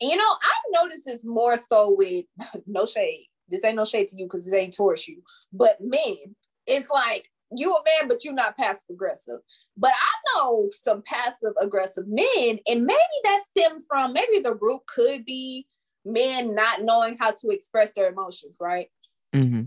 [0.00, 2.24] You know, I've noticed this more so with
[2.66, 3.26] no shade.
[3.48, 5.22] This ain't no shade to you because it ain't towards you.
[5.52, 6.36] But men,
[6.66, 9.40] it's like you a man, but you're not passive aggressive.
[9.80, 14.82] But I know some passive aggressive men, and maybe that stems from maybe the root
[14.86, 15.66] could be
[16.04, 18.88] men not knowing how to express their emotions, right?
[19.34, 19.62] Mm-hmm.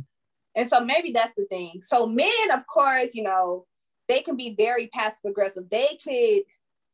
[0.56, 1.82] And so maybe that's the thing.
[1.82, 3.66] So men, of course, you know,
[4.08, 5.64] they can be very passive aggressive.
[5.72, 6.44] They could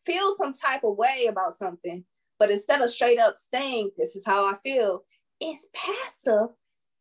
[0.06, 2.06] feel some type of way about something,
[2.38, 5.04] but instead of straight up saying, This is how I feel,
[5.42, 6.50] it's passive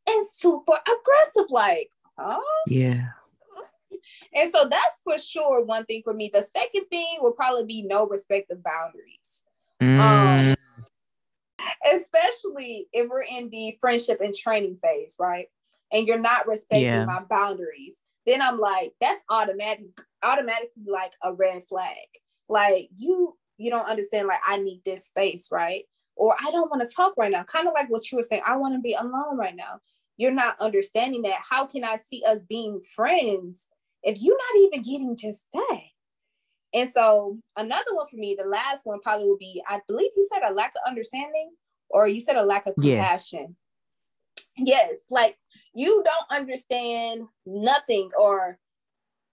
[0.08, 1.50] and super aggressive.
[1.50, 2.40] Like, huh?
[2.66, 3.04] Yeah.
[4.34, 6.30] And so that's for sure one thing for me.
[6.32, 9.44] The second thing will probably be no respect of boundaries.
[9.80, 10.00] Mm.
[10.00, 10.56] Um,
[11.92, 15.46] especially if we're in the friendship and training phase, right?
[15.92, 17.04] And you're not respecting yeah.
[17.04, 17.96] my boundaries,
[18.26, 19.86] then I'm like, that's automatic,
[20.22, 21.96] automatically like a red flag.
[22.48, 24.28] Like you, you don't understand.
[24.28, 25.84] Like I need this space, right?
[26.16, 27.44] Or I don't want to talk right now.
[27.44, 28.42] Kind of like what you were saying.
[28.44, 29.80] I want to be alone right now.
[30.16, 31.40] You're not understanding that.
[31.48, 33.66] How can I see us being friends
[34.02, 35.80] if you're not even getting just that?
[36.74, 40.28] And so another one for me, the last one probably would be, I believe you
[40.32, 41.50] said a lack of understanding,
[41.90, 43.56] or you said a lack of compassion.
[44.56, 45.38] Yes, yes like
[45.74, 48.58] you don't understand nothing, or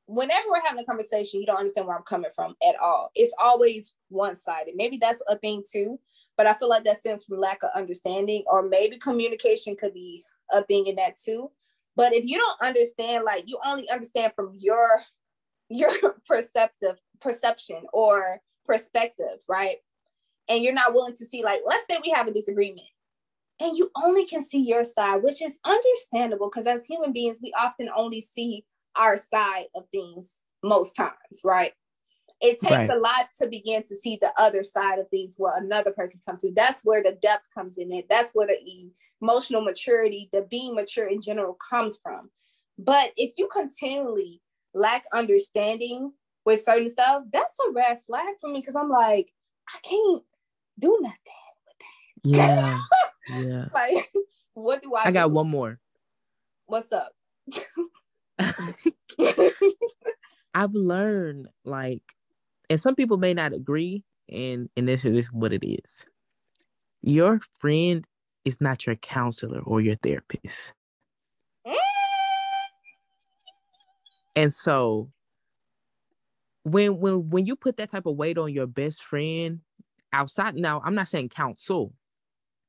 [0.06, 3.10] whenever we're having a conversation, you don't understand where I'm coming from at all.
[3.16, 4.76] It's always one sided.
[4.76, 6.00] Maybe that's a thing too,
[6.38, 10.24] but I feel like that stems from lack of understanding, or maybe communication could be
[10.54, 11.52] a thing in that too.
[11.96, 15.02] But if you don't understand, like you only understand from your
[15.70, 15.90] your
[16.28, 19.78] perceptive perception or perspective, right?
[20.48, 22.88] And you're not willing to see, like, let's say we have a disagreement
[23.60, 27.54] and you only can see your side, which is understandable because as human beings, we
[27.58, 28.66] often only see
[28.96, 31.72] our side of things most times, right?
[32.42, 32.90] It takes right.
[32.90, 36.42] a lot to begin to see the other side of things where another person comes
[36.42, 36.52] to.
[36.54, 38.08] That's where the depth comes in it.
[38.10, 38.60] That's where the
[39.22, 42.30] emotional maturity, the being mature in general comes from.
[42.78, 44.42] But if you continually
[44.74, 46.12] lack understanding
[46.46, 49.32] with certain stuff, that's a red flag for me because I'm like,
[49.74, 50.24] I can't
[50.78, 51.18] do nothing
[51.66, 51.96] with that.
[52.24, 52.78] Yeah.
[53.30, 53.66] yeah.
[53.74, 54.12] like,
[54.54, 55.34] what do I I got do?
[55.34, 55.80] one more.
[56.66, 57.14] What's up?
[60.54, 62.02] I've learned like,
[62.70, 65.80] and some people may not agree, and and this is what it is.
[67.02, 68.06] Your friend
[68.46, 70.74] is not your counselor or your therapist.
[71.66, 71.76] Mm.
[74.36, 75.10] and so
[76.64, 79.60] when when when you put that type of weight on your best friend
[80.14, 81.94] outside now i'm not saying counsel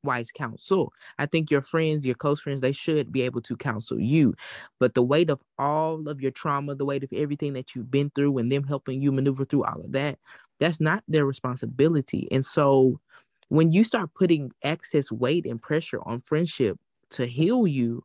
[0.03, 3.99] wise counsel i think your friends your close friends they should be able to counsel
[3.99, 4.35] you
[4.79, 8.11] but the weight of all of your trauma the weight of everything that you've been
[8.15, 10.19] through and them helping you maneuver through all of that
[10.61, 13.01] that's not their responsibility and so
[13.49, 16.79] when you start putting excess weight and pressure on friendship
[17.11, 18.03] to heal you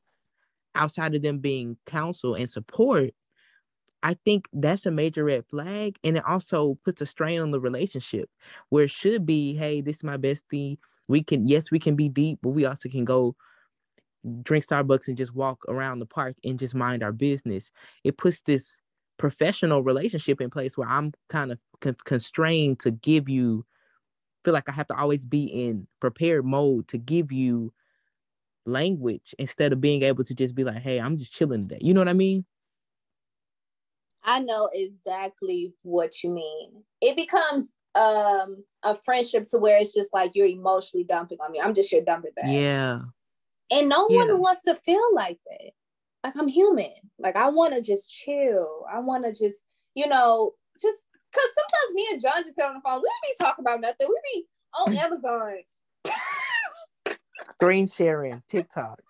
[0.75, 3.11] outside of them being counsel and support
[4.03, 5.97] I think that's a major red flag.
[6.03, 8.29] And it also puts a strain on the relationship
[8.69, 10.77] where it should be, hey, this is my bestie.
[11.07, 13.35] We can, yes, we can be deep, but we also can go
[14.43, 17.71] drink Starbucks and just walk around the park and just mind our business.
[18.03, 18.77] It puts this
[19.17, 23.65] professional relationship in place where I'm kind of con- constrained to give you,
[24.43, 27.73] feel like I have to always be in prepared mode to give you
[28.65, 31.79] language instead of being able to just be like, hey, I'm just chilling today.
[31.81, 32.45] You know what I mean?
[34.23, 36.83] I know exactly what you mean.
[37.01, 41.59] It becomes um a friendship to where it's just like you're emotionally dumping on me.
[41.59, 42.51] I'm just your dumping bag.
[42.51, 43.01] Yeah.
[43.71, 44.25] And no yeah.
[44.25, 45.71] one wants to feel like that.
[46.23, 46.93] Like I'm human.
[47.19, 48.85] Like I want to just chill.
[48.91, 49.63] I want to just,
[49.95, 50.99] you know, just
[51.31, 53.01] because sometimes me and John just sit on the phone.
[53.01, 54.07] We be talking about nothing.
[54.09, 54.45] We be
[54.79, 55.55] on Amazon.
[57.51, 59.01] Screen sharing, TikTok.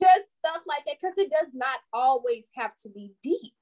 [0.00, 3.52] Just stuff like that because it does not always have to be deep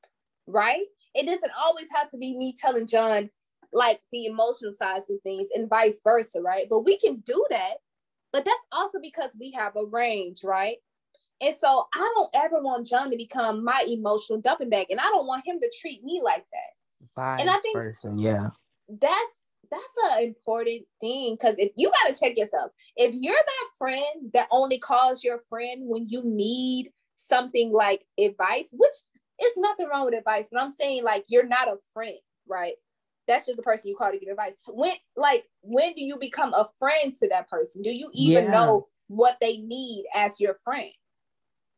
[0.46, 0.84] right?
[1.14, 3.30] It doesn't always have to be me telling John
[3.72, 6.66] like the emotional sides of things and vice versa, right?
[6.70, 7.74] But we can do that.
[8.32, 10.76] But that's also because we have a range, right?
[11.40, 15.04] And so I don't ever want John to become my emotional dumping bag, and I
[15.04, 16.70] don't want him to treat me like that.
[17.40, 18.50] And I think versa, yeah,
[18.88, 19.36] that's
[19.70, 24.30] that's an important thing because if you got to check yourself, if you're that friend
[24.32, 28.92] that only calls your friend when you need something like advice, which
[29.38, 32.74] it's nothing wrong with advice, but I'm saying like you're not a friend, right?
[33.26, 34.54] That's just a person you call to get advice.
[34.68, 37.82] When like when do you become a friend to that person?
[37.82, 38.50] Do you even yeah.
[38.50, 40.92] know what they need as your friend?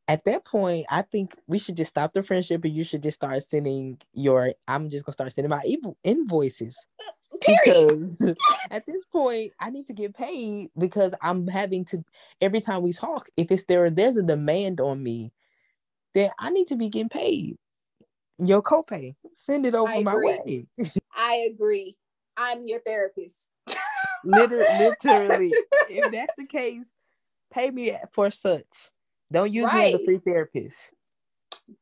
[0.08, 3.16] At that point, I think we should just stop the friendship and you should just
[3.16, 5.62] start sending your I'm just gonna start sending my
[6.02, 6.76] invoices.
[7.42, 8.16] Period.
[8.18, 8.38] Because
[8.70, 12.02] at this point, I need to get paid because I'm having to
[12.40, 15.30] every time we talk, if it's there there's a demand on me,
[16.14, 17.58] then I need to be getting paid.
[18.38, 19.14] Your copay.
[19.36, 20.66] Send it over my way.
[21.14, 21.96] I agree.
[22.36, 23.48] I'm your therapist.
[24.24, 25.52] literally, literally.
[25.90, 26.86] if that's the case,
[27.52, 28.90] pay me for such.
[29.30, 29.92] Don't use right.
[29.92, 30.90] me as a free therapist.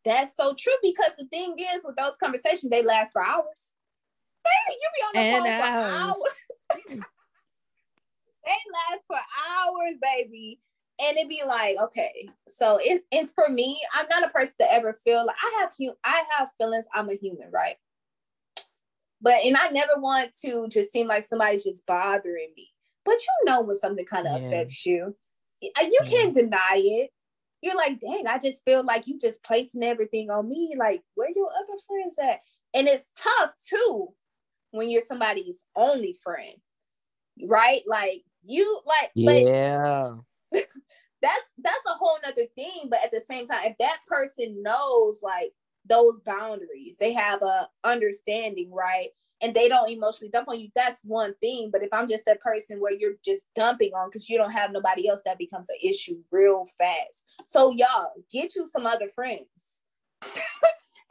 [0.05, 3.75] That's so true because the thing is, with those conversations, they last for hours.
[4.69, 6.25] you be on the and phone hours.
[6.81, 7.05] for hours.
[8.45, 10.61] they last for hours, baby.
[10.99, 13.81] And it'd be like, okay, so it, it's for me.
[13.95, 16.87] I'm not a person to ever feel like I have hu- I have feelings.
[16.95, 17.77] I'm a human, right?
[19.21, 22.69] But and I never want to just seem like somebody's just bothering me.
[23.05, 24.47] But you know when something kind of yeah.
[24.47, 25.15] affects you,
[25.63, 26.11] uh, you yeah.
[26.11, 27.11] can't deny it.
[27.63, 30.75] You're like, dang, I just feel like you just placing everything on me.
[30.79, 32.41] Like, where your other friends at?
[32.75, 34.09] And it's tough too
[34.71, 36.55] when you're somebody's only friend,
[37.43, 37.83] right?
[37.87, 40.15] Like you like, yeah.
[40.53, 42.89] that's that's a whole nother thing.
[42.89, 45.53] But at the same time, if that person knows like
[45.89, 49.09] those boundaries, they have a understanding, right?
[49.43, 51.71] And they don't emotionally dump on you, that's one thing.
[51.71, 54.73] But if I'm just that person where you're just dumping on because you don't have
[54.73, 57.25] nobody else, that becomes an issue real fast.
[57.51, 59.83] So y'all get you some other friends.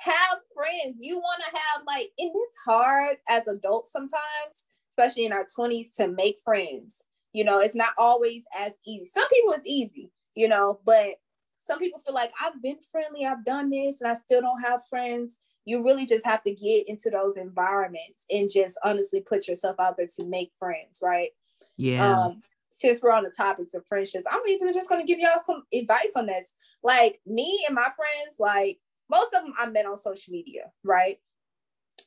[0.06, 0.98] have friends.
[1.00, 5.96] You want to have like, and it's hard as adults sometimes, especially in our 20s,
[5.98, 7.04] to make friends.
[7.34, 9.06] You know, it's not always as easy.
[9.14, 11.16] Some people it's easy, you know, but
[11.60, 14.86] some people feel like I've been friendly, I've done this, and I still don't have
[14.90, 15.40] friends.
[15.66, 19.98] You really just have to get into those environments and just honestly put yourself out
[19.98, 21.30] there to make friends, right?
[21.78, 22.26] Yeah.
[22.26, 25.64] Um, since we're on the topics of friendships, I'm even just gonna give y'all some
[25.74, 26.54] advice on this.
[26.84, 31.18] Like me and my friends, like most of them I met on social media, right?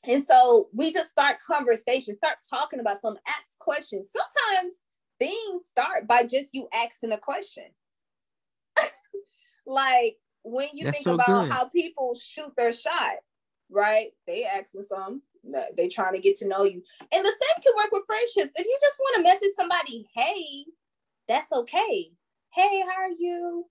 [0.04, 4.12] And so we just start conversations, start talking about some ask questions.
[4.12, 4.74] Sometimes
[5.18, 7.64] things start by just you asking a question.
[9.66, 11.52] like when you That's think so about good.
[11.52, 13.16] how people shoot their shot,
[13.70, 14.08] right?
[14.26, 15.22] They asking some,
[15.76, 16.82] they trying to get to know you.
[17.12, 18.52] And the same can work with friendships.
[18.56, 20.64] If you just want to message somebody, hey,
[21.26, 22.10] that's okay.
[22.54, 23.66] Hey, how are you?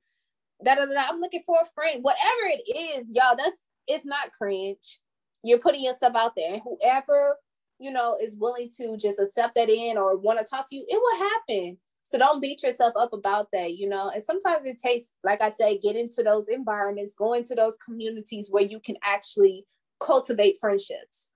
[0.64, 0.76] da,
[1.10, 2.04] I'm looking for a friend.
[2.04, 5.00] Whatever it is, y'all, that's it's not cringe.
[5.44, 6.54] You're putting yourself out there.
[6.54, 7.38] And whoever,
[7.80, 10.86] you know, is willing to just accept that in or want to talk to you,
[10.88, 11.78] it will happen.
[12.04, 14.10] So don't beat yourself up about that, you know.
[14.14, 18.50] And sometimes it takes, like I said, get into those environments, go into those communities
[18.50, 19.66] where you can actually
[20.00, 21.30] cultivate friendships.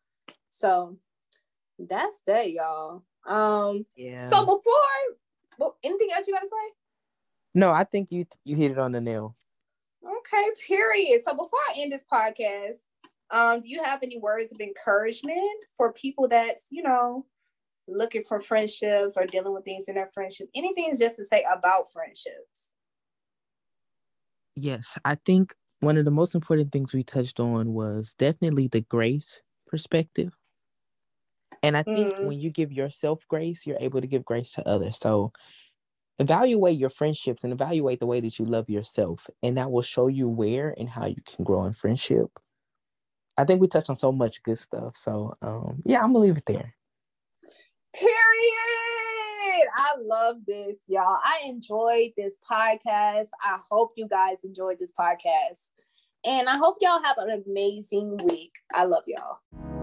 [0.50, 0.98] So
[1.80, 3.04] that's that, y'all.
[3.26, 4.30] Um yeah.
[4.30, 4.62] so before
[5.58, 6.74] well, anything else you gotta say?
[7.54, 9.36] No, I think you you hit it on the nail.
[10.04, 11.22] Okay, period.
[11.24, 12.78] So before I end this podcast,
[13.32, 15.38] um, do you have any words of encouragement
[15.78, 17.26] for people that's, you know,
[17.88, 20.50] looking for friendships or dealing with things in their friendship?
[20.56, 22.70] Anything just to say about friendships?
[24.56, 28.82] Yes, I think one of the most important things we touched on was definitely the
[28.82, 30.32] grace perspective.
[31.64, 32.26] And I think mm.
[32.26, 34.98] when you give yourself grace, you're able to give grace to others.
[35.00, 35.32] So
[36.22, 40.08] evaluate your friendships and evaluate the way that you love yourself and that will show
[40.08, 42.28] you where and how you can grow in friendship
[43.38, 46.38] i think we touched on so much good stuff so um yeah i'm gonna leave
[46.38, 46.76] it there
[47.94, 48.91] period
[49.76, 51.20] i love this y'all.
[51.24, 53.28] I enjoyed this podcast.
[53.44, 55.70] I hope you guys enjoyed this podcast.
[56.26, 58.54] And i hope y'all have an amazing week.
[58.74, 59.81] I love y'all